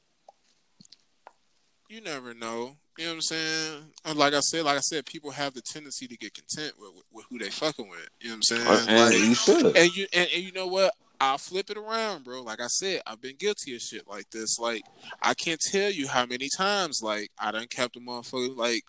[1.90, 2.78] you never know.
[2.98, 3.84] You know what I'm saying?
[4.06, 6.94] And like I said, like I said, people have the tendency to get content with,
[6.96, 8.10] with, with who they fucking with.
[8.20, 8.88] You know what I'm saying?
[8.90, 9.78] And Like, you should.
[9.78, 10.94] and you and, and you know what?
[11.20, 12.42] I'll flip it around, bro.
[12.44, 14.58] Like I said, I've been guilty of shit like this.
[14.60, 14.84] Like
[15.22, 18.84] I can't tell you how many times like I done kept a motherfucker like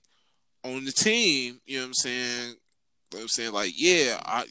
[0.65, 1.61] on the team.
[1.67, 2.55] You know what I'm saying?
[3.15, 4.45] I'm saying like, yeah, I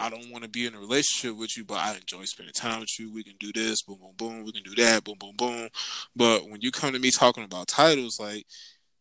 [0.00, 2.80] I don't want to be in a relationship with you, but I enjoy spending time
[2.80, 3.12] with you.
[3.12, 4.44] We can do this, boom, boom, boom.
[4.44, 5.68] We can do that, boom, boom, boom.
[6.16, 8.44] But when you come to me talking about titles, like,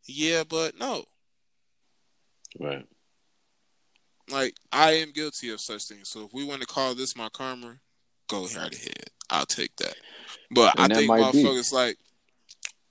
[0.06, 1.04] yeah, but no,
[2.60, 2.86] Right.
[4.30, 6.10] like I am guilty of such things.
[6.10, 7.78] So if we want to call this my karma,
[8.28, 9.10] go right ahead.
[9.30, 9.96] I'll take that.
[10.52, 11.44] But And I that think might be.
[11.44, 11.98] motherfuckers like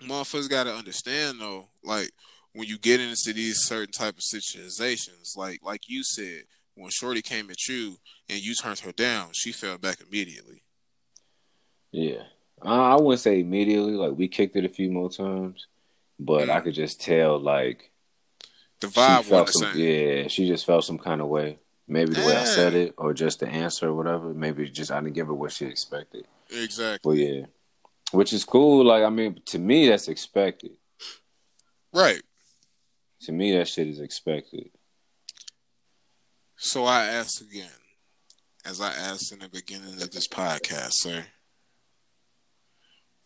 [0.02, 2.10] motherfuckers gotta understand though, like
[2.54, 6.42] when you get into these certain type of situations, like like you said,
[6.74, 7.96] when Shorty came at you
[8.28, 10.62] and you turned her down, she fell back immediately.
[11.92, 12.22] Yeah.
[12.62, 13.92] I wouldn't say immediately.
[13.92, 15.66] Like we kicked it a few more times,
[16.18, 16.50] but Mm.
[16.50, 17.90] I could just tell like
[18.80, 19.78] The vibe wasn't the same.
[20.22, 21.58] Yeah, she just felt some kind of way.
[21.88, 24.32] Maybe the way I said it, or just the answer, or whatever.
[24.32, 26.24] Maybe just I didn't give her what she expected.
[26.50, 26.98] Exactly.
[27.02, 27.46] But yeah,
[28.12, 28.84] which is cool.
[28.84, 30.72] Like I mean, to me, that's expected.
[31.92, 32.22] Right.
[33.22, 34.70] To me, that shit is expected.
[36.56, 37.68] So I ask again,
[38.64, 41.24] as I asked in the beginning of this podcast, sir.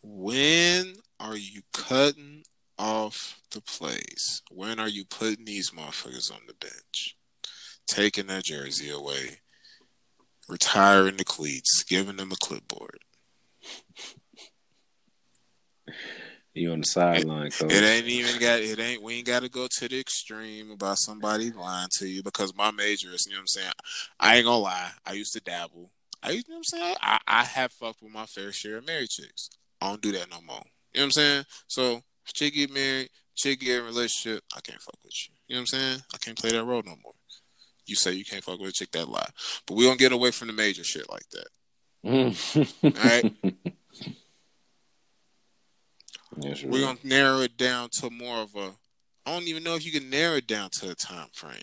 [0.02, 2.44] When are you cutting
[2.78, 4.42] off the plays?
[4.50, 7.16] When are you putting these motherfuckers on the bench?
[7.87, 9.40] Taking their jersey away,
[10.48, 12.98] retiring the cleats, giving them a clipboard.
[16.54, 17.72] You on the sideline, coach.
[17.72, 21.50] It ain't even got it ain't we ain't gotta go to the extreme about somebody
[21.50, 23.72] lying to you because my major is, you know what I'm saying?
[24.20, 24.90] I ain't gonna lie.
[25.04, 25.90] I used to dabble.
[26.22, 26.96] I used you know what I'm saying?
[27.02, 29.50] I, I have fucked with my fair share of married chicks.
[29.80, 30.62] I don't do that no more.
[30.92, 31.44] You know what I'm saying?
[31.66, 35.34] So chick get married, chick get in a relationship, I can't fuck with you.
[35.48, 35.98] You know what I'm saying?
[36.14, 37.14] I can't play that role no more.
[37.86, 39.28] You say you can't fuck with a chick that lie.
[39.66, 41.48] But we don't get away from the major shit like that.
[42.06, 42.96] Mm.
[42.96, 43.34] Alright.
[46.38, 46.86] That's We're real.
[46.86, 48.72] gonna narrow it down to more of a.
[49.26, 51.54] I don't even know if you can narrow it down to a time frame.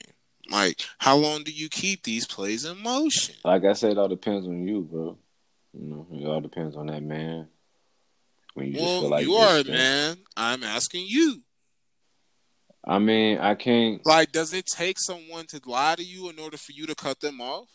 [0.49, 3.35] Like, how long do you keep these plays in motion?
[3.45, 5.17] Like I said, it all depends on you, bro.
[5.73, 7.47] You know, it all depends on that man.
[8.53, 10.17] When you just feel like you are a man.
[10.35, 11.43] I'm asking you.
[12.83, 14.03] I mean, I can't.
[14.05, 17.19] Like, does it take someone to lie to you in order for you to cut
[17.19, 17.69] them off?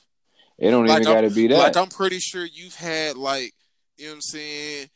[0.59, 1.59] It don't Like, even got to be that.
[1.59, 3.55] Like, I'm pretty sure you've had like,
[3.97, 4.89] you know what I'm saying.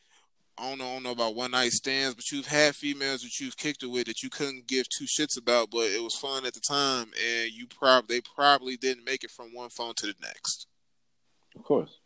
[0.61, 3.39] I don't know, I don't know about one night stands, but you've had females that
[3.39, 6.45] you've kicked it with that you couldn't give two shits about, but it was fun
[6.45, 10.05] at the time, and you prob they probably didn't make it from one phone to
[10.05, 10.67] the next.
[11.55, 11.97] of course.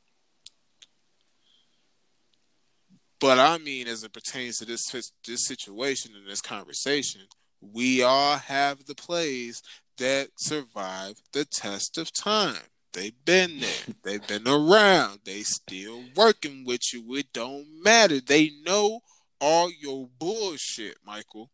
[3.19, 4.89] But I mean, as it pertains to this
[5.25, 7.21] this situation and this conversation,
[7.59, 9.61] we all have the plays
[9.97, 12.69] that survive the test of time.
[12.95, 13.95] They've been there.
[14.03, 15.19] They've been around.
[15.25, 17.15] They still working with you.
[17.15, 18.21] It don't matter.
[18.21, 19.01] They know
[19.41, 21.51] all your bullshit, Michael.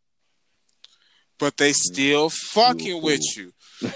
[1.40, 1.76] But they mm.
[1.76, 3.06] still fucking mm-hmm.
[3.06, 3.54] with you.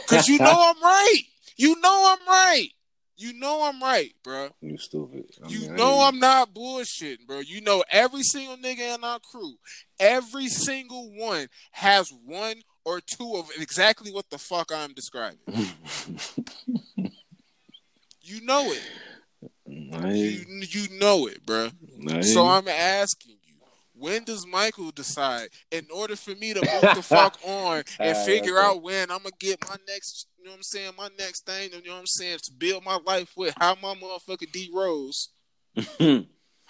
[0.08, 1.22] Cause you know I'm right.
[1.56, 2.70] You know I'm right.
[3.18, 4.50] You know I'm right, bruh.
[4.60, 5.26] You stupid.
[5.44, 7.40] I You mean, know I'm not bullshitting, bro.
[7.40, 9.54] You know every single nigga in our crew,
[10.00, 15.40] every single one has one or two of exactly what the fuck I'm describing.
[18.26, 18.82] You know it.
[19.68, 21.00] You you.
[21.00, 21.70] know it, bro.
[22.22, 22.48] So.
[22.48, 23.54] I'm asking you,
[23.94, 28.58] when does Michael decide in order for me to move the fuck on and figure
[28.58, 31.70] out when I'm gonna get my next, you know what I'm saying, my next thing,
[31.72, 35.30] you know what I'm saying, to build my life with how my motherfucker D Rose.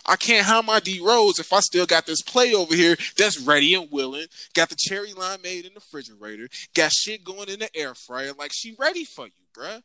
[0.07, 3.39] I can't have my D Rose if I still got this play over here that's
[3.39, 4.27] ready and willing.
[4.53, 6.49] Got the cherry lime made in the refrigerator.
[6.75, 8.33] Got shit going in the air fryer.
[8.37, 9.81] Like she ready for you, bruh.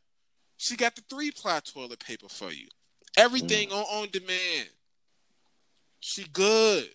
[0.61, 2.67] She got the three ply toilet paper for you.
[3.17, 4.69] Everything on on demand.
[5.99, 6.87] She good.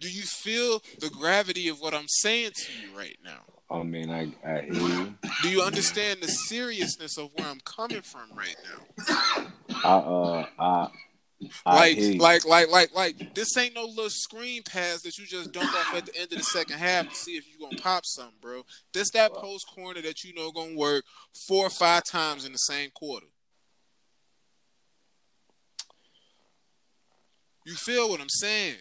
[0.00, 3.42] Do you feel the gravity of what I'm saying to you right now?
[3.70, 5.14] I mean, I, I hear you.
[5.42, 9.46] Do you understand the seriousness of where I'm coming from right now?
[9.84, 10.88] I, uh, I
[11.66, 15.74] like, like, like, like, like, this ain't no little screen pass that you just dump
[15.74, 18.38] off at the end of the second half to see if you gonna pop something,
[18.40, 18.62] bro.
[18.92, 21.04] This that post corner that you know gonna work
[21.48, 23.26] four or five times in the same quarter.
[27.66, 28.76] You feel what I'm saying?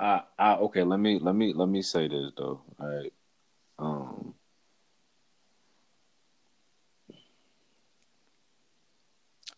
[0.00, 0.82] I, I, okay.
[0.82, 2.62] Let me, let me, let me say this though.
[2.80, 3.12] All right.
[3.78, 4.34] Um,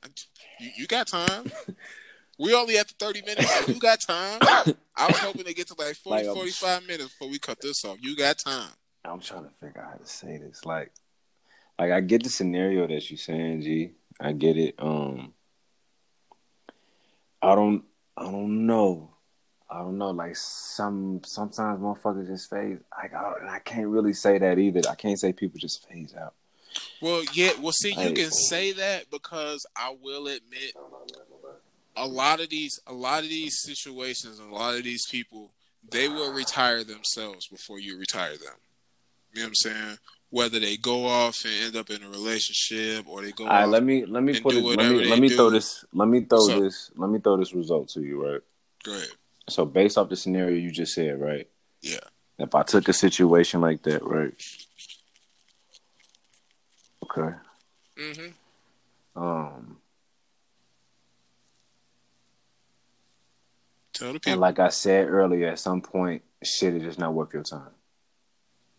[0.05, 0.13] You
[0.61, 1.51] You, you got time.
[2.39, 3.69] we only at the 30 minutes.
[3.69, 4.39] You got time.
[4.97, 7.85] I was hoping to get to like 40, like, 45 minutes before we cut this
[7.85, 7.99] off.
[8.01, 8.71] You got time.
[9.05, 10.65] I'm trying to figure out how to say this.
[10.65, 10.93] Like,
[11.79, 13.93] like I get the scenario that you're saying, G.
[14.21, 14.75] I get it.
[14.79, 15.35] Um,
[17.43, 17.85] I don't,
[18.17, 19.11] I don't know.
[19.69, 20.11] I don't know.
[20.11, 22.79] Like some, sometimes motherfuckers just phase.
[22.97, 24.81] Like I, and I can't really say that either.
[24.89, 26.35] I can't say people just phase out.
[27.01, 27.53] Well, yeah.
[27.61, 30.73] Well, see, you can say that because I will admit,
[31.97, 35.51] a lot of these, a lot of these situations, and a lot of these people,
[35.91, 38.55] they will retire themselves before you retire them.
[39.33, 39.99] You know what I'm saying?
[40.31, 43.65] Whether they go off and end up in a relationship, or they go All right,
[43.65, 43.71] off.
[43.71, 44.63] let me let me put it.
[44.65, 45.85] Let me let me throw this.
[45.93, 46.91] Let me throw So- this.
[46.97, 48.41] Let me throw this result to you, right?
[48.85, 49.09] Go ahead.
[49.49, 51.49] So based off the scenario you just said, right?
[51.81, 52.01] Yeah.
[52.39, 54.35] If I took a situation like that, right?
[57.05, 57.37] Okay.
[57.99, 59.23] Mm-hmm.
[59.23, 59.79] Um,
[63.97, 64.33] Tell the people.
[64.33, 67.71] and like I said earlier, at some point, shit is just not worth your time.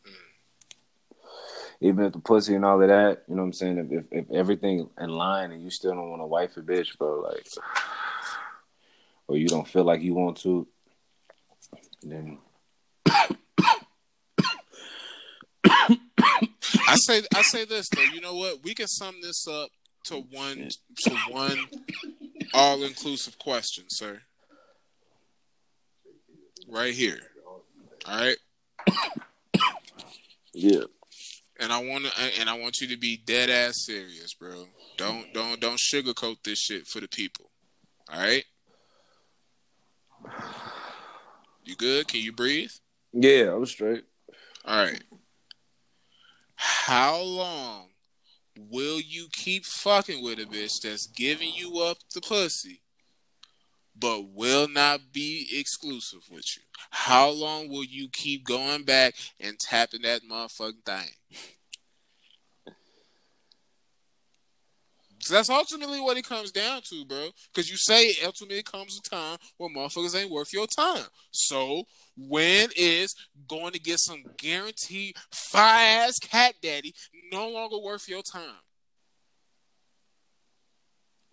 [0.06, 0.12] Mm.
[1.82, 3.77] Even if the pussy and all of that, you know what I'm saying?
[3.77, 6.97] If, if, if everything in line and you still don't want to wife a bitch,
[6.97, 7.47] bro, like,
[9.27, 10.67] or you don't feel like you want to,
[12.03, 12.38] then
[16.88, 18.01] I say I say this though.
[18.01, 18.63] You know what?
[18.63, 19.69] We can sum this up
[20.06, 21.67] to one to one
[22.53, 24.21] all inclusive question, sir.
[26.67, 27.19] Right here.
[28.06, 28.38] All right.
[30.53, 30.84] yeah,
[31.60, 34.65] And I want to and I want you to be dead ass serious, bro.
[34.97, 37.49] Don't don't don't sugarcoat this shit for the people.
[38.12, 38.43] All right.
[41.63, 42.08] You good?
[42.08, 42.71] Can you breathe?
[43.13, 44.03] yeah, I was straight.
[44.65, 45.03] All right.
[46.56, 47.89] How long
[48.58, 52.82] will you keep fucking with a bitch that's giving you up the pussy,
[53.99, 56.63] but will not be exclusive with you?
[56.91, 61.10] How long will you keep going back and tapping that motherfucking thing?
[65.19, 67.31] 'Cause that's ultimately what it comes down to, bro.
[67.51, 71.05] Because you say ultimately comes a time where motherfuckers ain't worth your time.
[71.31, 73.13] So when is
[73.47, 76.93] going to get some guaranteed fire ass cat daddy
[77.31, 78.62] no longer worth your time?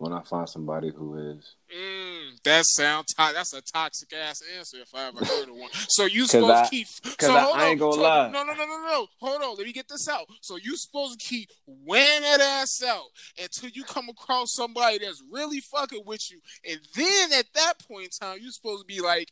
[0.05, 4.77] When I find somebody who is, Mm, that sound to- that's a toxic ass answer
[4.77, 5.71] if I ever heard of one.
[5.89, 6.87] So you supposed I- to keep
[7.19, 7.89] so I- hold I ain't on.
[7.89, 8.29] gonna So- lie.
[8.29, 9.07] No, no, no, no, no.
[9.19, 9.55] Hold on.
[9.57, 10.27] Let me get this out.
[10.41, 13.05] So you supposed to keep wearing that ass out
[13.41, 16.39] until you come across somebody that's really fucking with you.
[16.69, 19.29] And then at that point in time, you supposed to be like,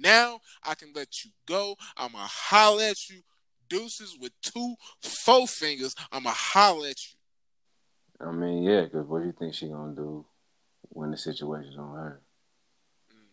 [0.00, 1.76] now I can let you go.
[1.96, 3.22] I'ma holler at you.
[3.68, 5.94] Deuces with two four fingers.
[6.10, 7.15] I'ma holler at you.
[8.20, 10.24] I mean, yeah, because what do you think she gonna do
[10.88, 12.20] when the situation's on her?
[13.12, 13.26] Mm.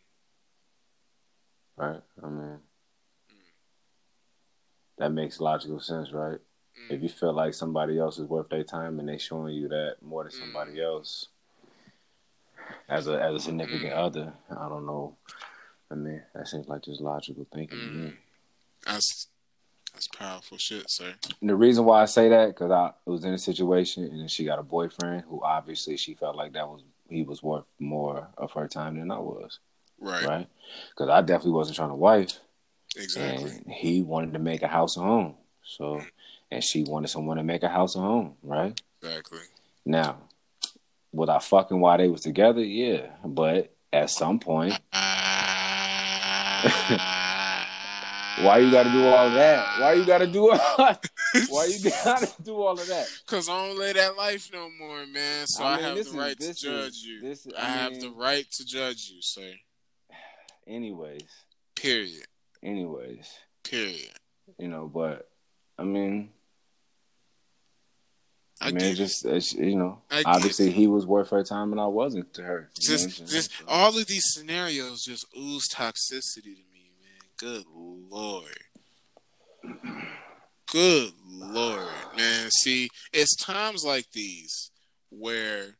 [1.77, 2.01] Right?
[2.21, 2.59] I mean,
[3.29, 3.35] mm.
[4.97, 6.39] that makes logical sense, right?
[6.89, 7.03] If mm.
[7.03, 10.23] you feel like somebody else is worth their time and they showing you that more
[10.23, 11.27] than somebody else
[12.89, 15.17] as a as a significant other, I don't know.
[15.89, 18.13] I mean, that seems like just logical thinking to me.
[18.85, 19.27] That's
[19.93, 21.13] that's powerful shit, sir.
[21.41, 24.43] And the reason why I say that because I was in a situation and she
[24.45, 28.51] got a boyfriend who obviously she felt like that was he was worth more of
[28.53, 29.59] her time than I was,
[29.99, 30.25] Right.
[30.25, 30.47] right?
[30.89, 32.39] Because I definitely wasn't trying to wife,
[32.95, 33.51] Exactly.
[33.51, 35.35] and he wanted to make a house a home.
[35.63, 36.07] So, mm-hmm.
[36.51, 38.79] and she wanted someone to make a house a home, right?
[39.01, 39.39] Exactly.
[39.85, 40.17] Now,
[41.11, 42.63] was I fucking while they was together?
[42.63, 44.73] Yeah, but at some point,
[48.41, 49.79] why you got to do all that?
[49.79, 50.57] Why you got to do all?
[51.49, 53.07] Why you got to do all of that?
[53.25, 55.47] Cause I don't live that life no more, man.
[55.47, 57.27] So I, mean, have this the is- right to judge is- you.
[57.27, 59.51] is- I, I have the right to judge you, sir.
[60.67, 61.23] Anyways,
[61.75, 62.25] Period.
[62.61, 63.27] anyways,
[63.63, 64.11] Period.
[64.59, 65.29] you know, but
[65.77, 66.29] I mean,
[68.61, 71.81] I, I, mean, just it's, you know, I obviously he was worth her time and
[71.81, 72.69] I wasn't to her.
[72.77, 72.79] it.
[72.87, 76.72] You know just, just all of these scenarios just ooze toxicity to me.
[77.43, 77.65] Good
[78.09, 78.45] lord.
[80.71, 82.49] Good lord, man.
[82.49, 84.71] See, it's times like these
[85.09, 85.75] where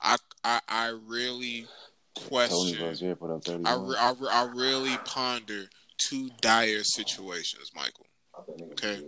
[0.00, 1.66] I, I, I really
[2.16, 2.82] question.
[2.82, 3.66] Rozier put up thirty.
[3.66, 5.64] I, I, I really ponder
[5.98, 8.06] two dire situations, Michael.
[8.72, 9.02] Okay.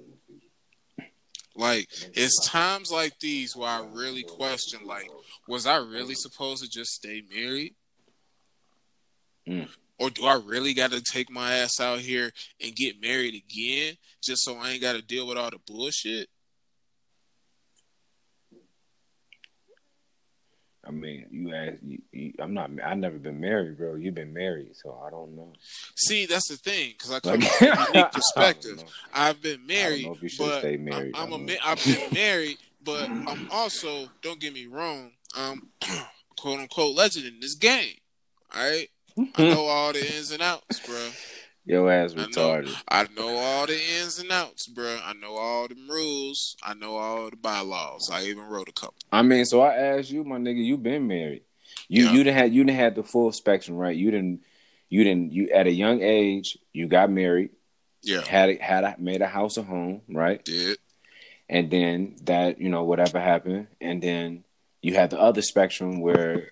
[1.55, 5.09] Like it's times like these where I really question, like,
[5.49, 7.75] was I really supposed to just stay married,
[9.49, 9.69] Mm.
[9.99, 12.31] Or do I really got to take my ass out here
[12.63, 16.29] and get married again just so I ain't got to deal with all the bullshit?
[20.87, 21.79] I mean, you ask.
[21.83, 22.71] You, you, I'm not.
[22.85, 23.97] I've never been married, bro.
[23.97, 25.53] You've been married, so I don't know.
[25.97, 28.85] See, that's the thing because I come from a unique perspective.
[29.13, 31.13] I've been married, know if you should but married.
[31.17, 31.59] I'm I a don't ma- know.
[31.65, 35.71] I've been married, but I'm also don't get me wrong, um,
[36.37, 37.95] quote unquote legend in this game.
[38.55, 38.89] All right,
[39.19, 41.09] I know all the ins and outs, bro.
[41.65, 42.27] Your ass I know.
[42.27, 42.77] retarded.
[42.89, 44.99] I know all the ins and outs, bro.
[45.05, 46.57] I know all the rules.
[46.63, 48.09] I know all the bylaws.
[48.13, 48.97] I even wrote a couple.
[49.11, 51.43] I mean, so I asked you, my nigga, you been married.
[51.89, 52.13] You Yeah.
[52.13, 53.97] you didn't had you didn't had the full spectrum, right?
[53.97, 54.43] You didn't
[54.89, 57.51] you didn't you at a young age you got married,
[58.03, 60.45] Yeah, had a, had a, made a house a home, right?
[60.45, 60.79] did.
[61.49, 64.45] And then that you know whatever happened, and then
[64.83, 66.51] you had the other spectrum where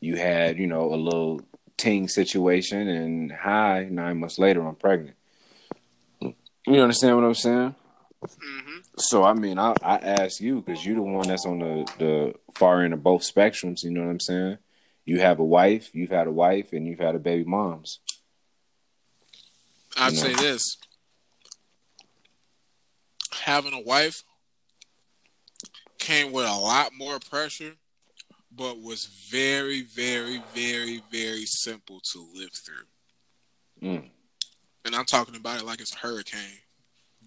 [0.00, 1.42] you had you know a little
[1.78, 5.16] teen situation, and hi, nine months later I'm pregnant.
[6.20, 7.74] You understand what I'm saying?
[8.20, 11.90] hmm So I mean, I I ask you because you're the one that's on the
[11.98, 13.82] the far end of both spectrums.
[13.82, 14.58] You know what I'm saying?
[15.04, 18.00] You have a wife, you've had a wife, and you've had a baby moms.
[19.96, 20.76] I'd You say this:
[23.32, 24.22] having a wife
[25.98, 27.74] came with a lot more pressure,
[28.58, 33.88] but was very, very, very, very simple to live through.
[33.88, 34.10] Mm.
[34.84, 36.60] And I'm talking about it like it's a hurricane.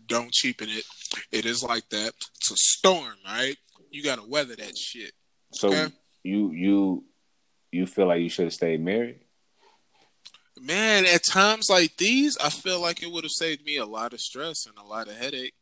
[0.07, 0.83] Don't cheapen it.
[1.31, 2.11] It is like that.
[2.35, 3.55] It's a storm, right?
[3.89, 5.13] You got to weather that shit.
[5.53, 5.93] So Okay.
[6.23, 7.05] you you
[7.71, 9.19] you feel like you should have stayed married?
[10.59, 14.13] Man, at times like these, I feel like it would have saved me a lot
[14.13, 15.53] of stress and a lot of headache.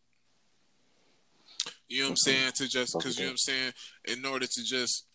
[1.88, 2.52] You know what I'm saying?
[2.56, 3.74] To just because you know what I'm saying,
[4.06, 5.06] in order to just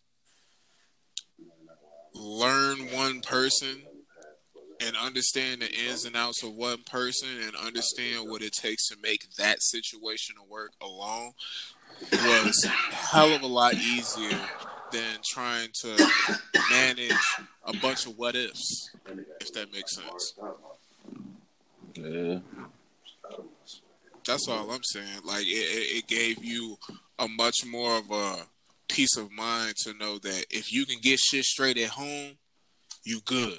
[2.14, 3.82] learn one person
[4.80, 8.96] and understand the ins and outs of one person and understand what it takes to
[9.02, 11.32] make that situation work alone
[12.12, 14.38] was hell of a lot easier
[14.92, 16.10] than trying to
[16.70, 17.12] manage
[17.64, 18.90] a bunch of what ifs,
[19.40, 20.34] if that makes sense.
[21.94, 22.38] Yeah.
[24.26, 25.20] That's all I'm saying.
[25.24, 26.76] Like it, it, it gave you
[27.18, 28.36] a much more of a
[28.89, 32.32] peace of mind to know that if you can get shit straight at home,
[33.05, 33.59] you good.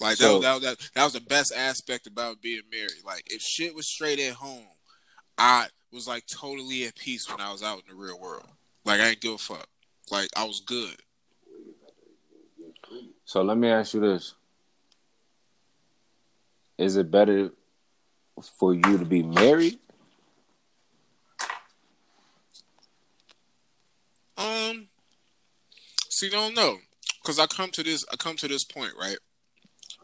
[0.00, 3.02] Like So- that, that, that, that was the best aspect about being married.
[3.04, 4.66] Like if shit was straight at home,
[5.38, 8.48] I was like totally at peace when I was out in the real world.
[8.84, 9.66] Like I ain't give a fuck.
[10.10, 10.96] Like I was good.
[13.24, 14.34] So let me ask you this:
[16.78, 17.50] Is it better
[18.58, 19.78] for you to be married?
[24.38, 24.88] Um,
[26.16, 26.78] see, don't know,
[27.24, 29.18] cause I come to this, I come to this point, right?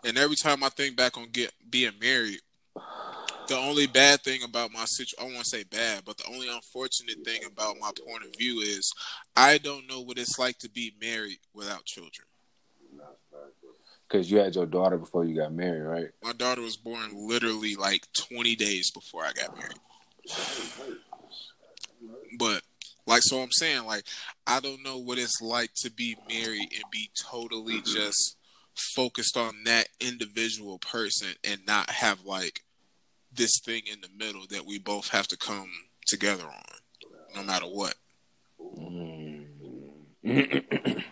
[0.05, 2.41] And every time I think back on get being married,
[3.49, 7.25] the only bad thing about my situation, I won't say bad, but the only unfortunate
[7.25, 8.93] thing about my point of view is
[9.35, 12.27] I don't know what it's like to be married without children.
[14.07, 16.09] Because you had your daughter before you got married, right?
[16.23, 19.81] My daughter was born literally like 20 days before I got married.
[22.39, 22.63] But
[23.07, 24.05] like so I'm saying like
[24.47, 28.37] I don't know what it's like to be married and be totally just
[28.95, 32.61] focused on that individual person and not have like
[33.35, 35.71] this thing in the middle that we both have to come
[36.07, 36.63] together on
[37.35, 37.95] no matter what.
[38.79, 39.47] Mm.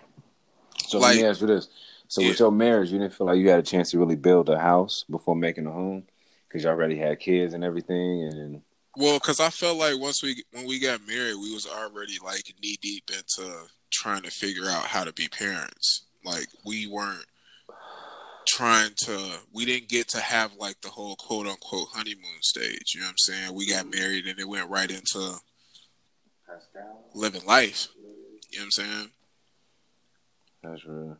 [0.86, 1.68] so Like- let me ask you this:
[2.08, 2.44] So with Yeah.
[2.44, 5.04] your marriage, you didn't feel like you had a chance to really build a house
[5.08, 6.04] before making a home
[6.48, 8.62] because you already had kids and everything, and
[9.00, 12.52] Well, because I felt like once we when we got married, we was already like
[12.62, 13.50] knee deep into
[13.90, 16.04] trying to figure out how to be parents.
[16.22, 17.24] Like we weren't
[18.46, 19.38] trying to.
[19.54, 22.92] We didn't get to have like the whole quote unquote honeymoon stage.
[22.94, 23.54] You know what I'm saying?
[23.54, 25.36] We got married and it went right into
[27.14, 27.88] living life.
[28.50, 29.10] You know what I'm saying?
[30.62, 31.16] that's real.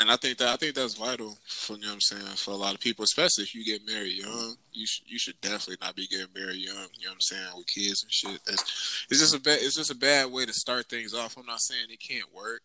[0.00, 2.52] And I think that I think that's vital for you know what I'm saying for
[2.52, 4.56] a lot of people, especially if you get married young.
[4.72, 6.86] You should you should definitely not be getting married young.
[6.98, 8.40] You know what I'm saying with kids and shit.
[8.46, 11.36] That's, it's just a bad it's just a bad way to start things off.
[11.36, 12.62] I'm not saying it can't work,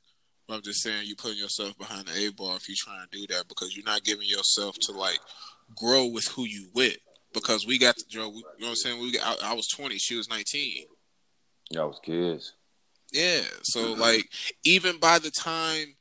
[0.47, 3.11] but I'm just saying you putting yourself behind the eight ball if you try and
[3.11, 5.19] do that because you're not giving yourself to like
[5.75, 6.97] grow with who you with.
[7.33, 9.01] Because we got to we, you know what I'm saying.
[9.01, 10.85] We got, I, I was 20, she was 19.
[11.71, 12.53] Y'all was kids.
[13.11, 13.41] Yeah.
[13.63, 14.29] So like
[14.63, 15.96] even by the time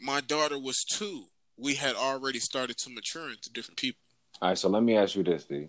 [0.00, 1.24] my daughter was two,
[1.56, 4.00] we had already started to mature into different people.
[4.40, 5.68] All right, so let me ask you this, D.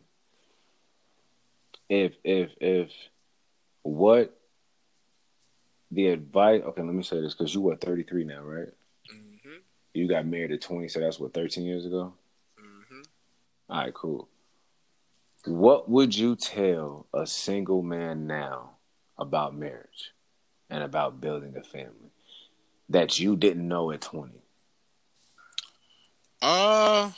[1.90, 2.92] If if if
[3.82, 4.40] what
[5.92, 6.62] the advice?
[6.64, 8.68] Okay, let me say this because you were thirty three now, right?
[9.12, 9.58] Mm-hmm.
[9.94, 12.14] You got married at twenty, so that's what thirteen years ago.
[12.60, 13.02] Mm-hmm.
[13.70, 14.28] All right, cool.
[15.46, 18.72] What would you tell a single man now
[19.18, 20.14] about marriage?
[20.70, 22.12] and about building a family
[22.90, 24.34] that you didn't know at 20?
[26.42, 27.12] Uh,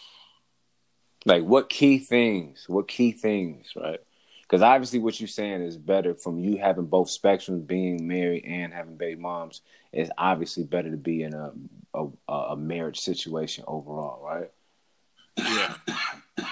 [1.25, 2.65] Like what key things?
[2.67, 3.99] What key things, right?
[4.41, 8.73] Because obviously, what you're saying is better from you having both spectrums, being married and
[8.73, 9.61] having baby moms.
[9.93, 11.51] Is obviously better to be in a
[11.93, 14.51] a, a marriage situation overall, right?
[15.37, 15.75] yeah.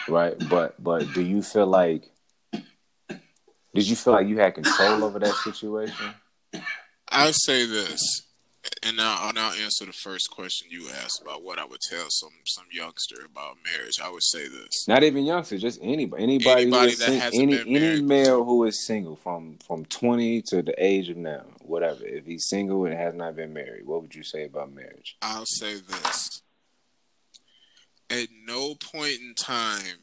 [0.07, 0.35] Right.
[0.49, 2.09] But but do you feel like
[2.51, 6.13] did you feel like you had control over that situation?
[7.09, 8.01] I'll say this,
[8.83, 12.29] and now I'll answer the first question you asked about what I would tell some
[12.45, 13.99] some youngster about marriage.
[14.03, 14.87] I would say this.
[14.87, 16.23] Not even youngsters, just anybody.
[16.23, 20.41] Anybody, Anybody that sing- hasn't any been any male who is single from from twenty
[20.43, 22.05] to the age of now, whatever.
[22.05, 25.17] If he's single and has not been married, what would you say about marriage?
[25.21, 26.41] I'll say this.
[28.09, 29.99] At no point in time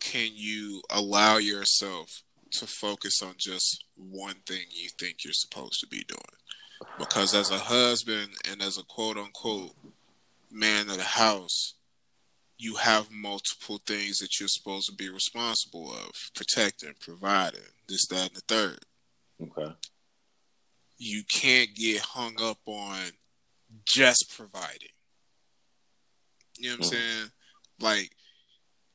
[0.00, 2.08] can you allow yourself
[2.50, 6.20] to focus on just one thing you think you're supposed to be doing.
[6.98, 9.74] Because as a husband and as a quote unquote
[10.50, 11.74] man of the house,
[12.58, 18.28] you have multiple things that you're supposed to be responsible of protecting, providing, this, that,
[18.28, 18.78] and the third.
[19.42, 19.74] Okay.
[20.98, 22.98] You can't get hung up on
[23.84, 24.90] just providing.
[26.58, 26.90] You know what I'm Mhm.
[26.90, 27.32] saying?
[27.80, 28.16] Like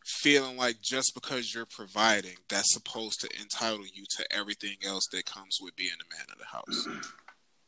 [0.06, 5.26] feeling like just because you're providing, that's supposed to entitle you to everything else that
[5.26, 6.88] comes with being a man of the house.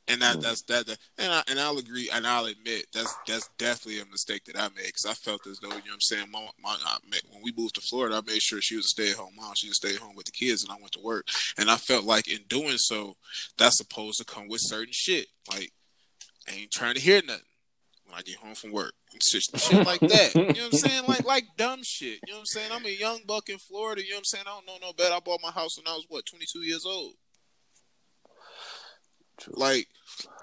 [0.09, 0.41] And that Mhm.
[0.41, 4.05] that's that, that and I and I'll agree and I'll admit that's that's definitely a
[4.05, 6.49] mistake that I made because I felt as though you know what I'm saying my,
[6.61, 6.75] my
[7.09, 9.35] made, when we moved to Florida I made sure she was a stay at home
[9.35, 11.69] mom she was stay at home with the kids and I went to work and
[11.69, 13.15] I felt like in doing so
[13.57, 15.71] that's supposed to come with certain shit like
[16.47, 17.43] I ain't trying to hear nothing
[18.05, 20.33] when I get home from work and shit, shit like that.
[20.35, 21.05] You know what I'm saying?
[21.07, 22.19] Like like dumb shit.
[22.25, 22.71] You know what I'm saying?
[22.71, 24.01] I'm a young buck in Florida.
[24.03, 24.45] You know what I'm saying?
[24.47, 25.13] I don't know no better.
[25.13, 27.13] I bought my house when I was what 22 years old.
[29.39, 29.53] True.
[29.55, 29.87] Like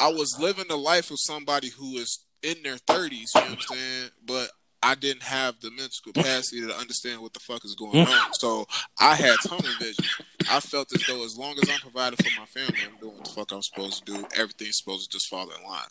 [0.00, 3.34] I was living the life of somebody who is in their 30s.
[3.34, 4.10] You know what I'm saying?
[4.24, 4.50] But
[4.82, 8.32] I didn't have the mental capacity to understand what the fuck is going on.
[8.34, 8.66] So
[9.00, 10.04] I had tunnel vision.
[10.48, 13.24] I felt as though as long as I'm providing for my family, I'm doing what
[13.24, 14.26] the fuck I'm supposed to do.
[14.36, 15.88] Everything's supposed to just fall in line.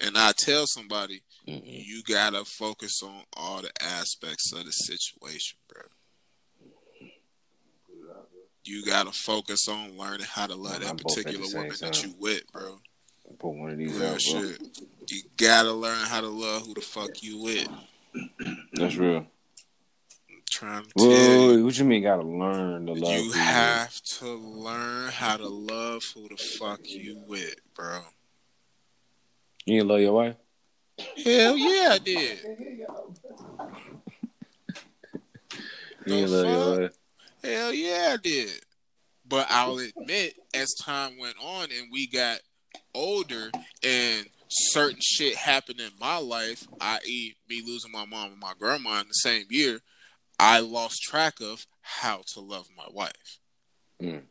[0.00, 1.62] And I tell somebody, Mhm.
[1.64, 5.82] you gotta focus on all the aspects of the situation, bro.
[8.64, 11.62] You gotta focus on learning how to love Man, that I'm both at the particular
[11.62, 12.80] woman that you with, bro.
[13.38, 14.40] Put one of these Real out, bro.
[15.08, 17.68] You gotta learn how to love who the fuck you with.
[18.72, 19.26] That's real.
[20.30, 21.58] I'm trying to tell you.
[21.58, 22.02] Whoa, what you mean?
[22.02, 23.12] Gotta learn to love.
[23.20, 28.00] You have to learn how to love who the fuck you with, bro.
[29.66, 30.36] You love your wife.
[31.24, 32.38] Hell yeah, I did.
[36.06, 36.92] You love your wife.
[37.42, 38.50] Hell yeah, I did.
[39.26, 42.40] But I'll admit, as time went on and we got
[42.94, 43.50] older
[43.82, 49.00] and certain shit happened in my life, i.e., me losing my mom and my grandma
[49.00, 49.80] in the same year,
[50.38, 53.38] I lost track of how to love my wife.
[54.02, 54.22] Mm.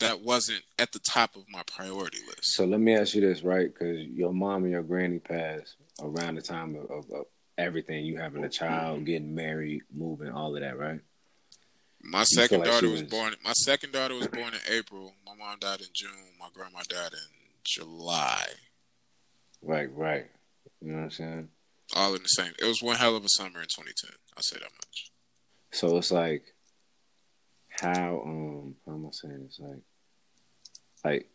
[0.00, 2.54] That wasn't at the top of my priority list.
[2.54, 3.72] So let me ask you this, right?
[3.72, 7.26] Because your mom and your granny passed around the time of, of, of
[7.58, 8.04] everything.
[8.06, 11.00] You having a child, getting married, moving, all of that, right?
[12.02, 13.34] My feel second like daughter was was- born.
[13.44, 15.12] My second daughter was born in April.
[15.26, 16.10] My mom died in June.
[16.38, 17.39] My grandma died in
[17.70, 18.46] July.
[19.62, 20.26] Right, right.
[20.80, 21.48] You know what I'm saying?
[21.94, 22.52] All in the same.
[22.60, 24.10] It was one hell of a summer in 2010.
[24.36, 25.10] I'll say that much.
[25.72, 26.42] So it's like
[27.68, 29.60] how um how am I saying this?
[29.60, 29.82] Like
[31.04, 31.28] like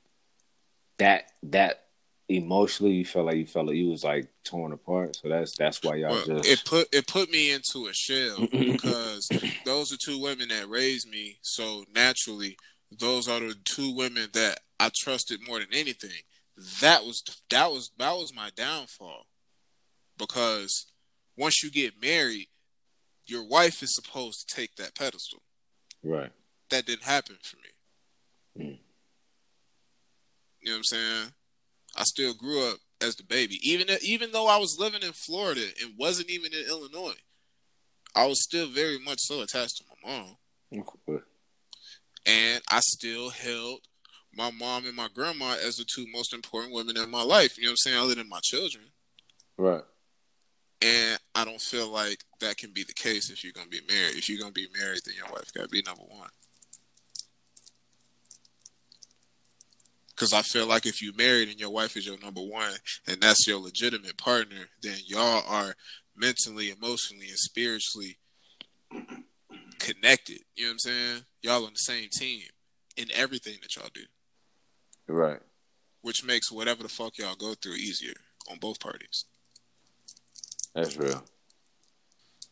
[0.97, 1.85] that that
[2.27, 5.15] emotionally you felt like you felt like you was like torn apart.
[5.15, 8.47] So that's that's why y'all Well, just it put it put me into a shell
[8.51, 9.29] because
[9.65, 11.37] those are two women that raised me.
[11.41, 12.57] So naturally,
[12.99, 16.11] those are the two women that I trusted more than anything.
[16.81, 19.25] That was that was that was my downfall
[20.17, 20.85] because
[21.37, 22.47] once you get married,
[23.25, 25.41] your wife is supposed to take that pedestal.
[26.03, 26.31] right.
[26.69, 28.65] That didn't happen for me.
[28.65, 28.77] Mm.
[30.61, 31.33] You know what I'm saying?
[31.95, 35.61] I still grew up as the baby, even even though I was living in Florida
[35.81, 37.15] and wasn't even in Illinois.
[38.15, 40.37] I was still very much so attached to my mom,
[40.73, 41.21] Okay.
[42.25, 43.81] and I still held
[44.35, 47.57] my mom and my grandma as the two most important women in my life.
[47.57, 47.97] You know what I'm saying?
[47.97, 48.85] Other than my children,
[49.57, 49.83] Right.
[50.81, 54.17] and I don't feel like that can be the case if you're gonna be married.
[54.17, 56.29] If you're gonna be married, then your wife gotta be number one.
[60.09, 62.73] Because I feel like if you're married and your wife is your number one,
[63.05, 65.75] and that's your legitimate partner, then y'all are
[66.15, 68.17] mentally, emotionally, and spiritually
[69.79, 70.39] connected.
[70.55, 71.25] You know what I'm saying?
[71.41, 72.43] Y'all on the same team
[72.95, 74.03] in everything that y'all do.
[75.07, 75.39] Right.
[76.01, 78.13] which makes whatever the fuck y'all go through easier
[78.49, 79.25] on both parties.
[80.73, 81.23] That's real.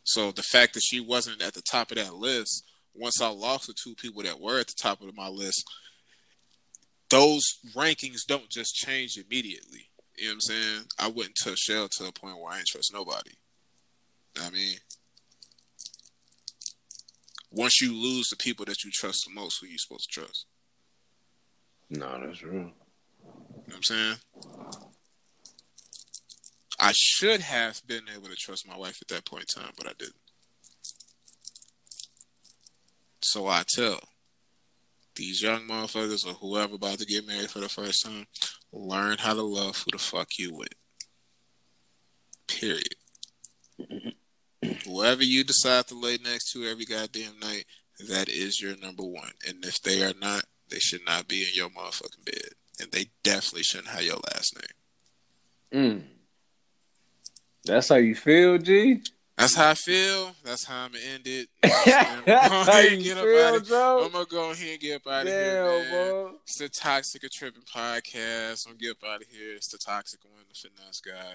[0.04, 3.68] So the fact that she wasn't at the top of that list, once I lost
[3.68, 5.64] the two people that were at the top of my list,
[7.10, 7.43] those
[7.76, 9.89] rankings don't just change immediately.
[10.18, 10.82] You know what I'm saying?
[10.99, 13.32] I wouldn't touch Shell to a point where I ain't trust nobody.
[14.41, 14.78] I mean,
[17.51, 20.45] once you lose the people that you trust the most, who you supposed to trust?
[21.94, 22.54] No, that's real.
[22.54, 22.72] You know
[23.66, 24.16] what I'm saying?
[26.80, 29.88] I should have been able to trust my wife at that point in time, but
[29.88, 30.16] I didn't.
[33.22, 34.00] So I tell
[35.16, 38.26] these young motherfuckers or whoever about to get married for the first time,
[38.72, 40.74] learn how to love who the fuck you with.
[42.48, 42.96] Period.
[44.86, 47.66] Whoever you decide to lay next to every goddamn night,
[48.10, 49.32] that is your number one.
[49.48, 52.49] And if they are not, they should not be in your motherfucking bed.
[52.82, 54.57] And they definitely shouldn't have your last
[55.71, 55.84] name.
[55.86, 56.03] Mm.
[57.63, 59.01] That's how you feel, G.
[59.38, 60.36] That's how I feel.
[60.43, 61.49] That's how I'm gonna end it.
[61.61, 64.01] That's how you Get up feel, Joe.
[64.05, 65.89] I'm gonna go ahead and get up out of Damn, here, man.
[65.91, 66.32] bro.
[66.43, 68.67] It's the Toxic Tripping podcast.
[68.67, 69.55] I'm gonna get up out of here.
[69.55, 71.32] It's the Toxic one, the finesse guy.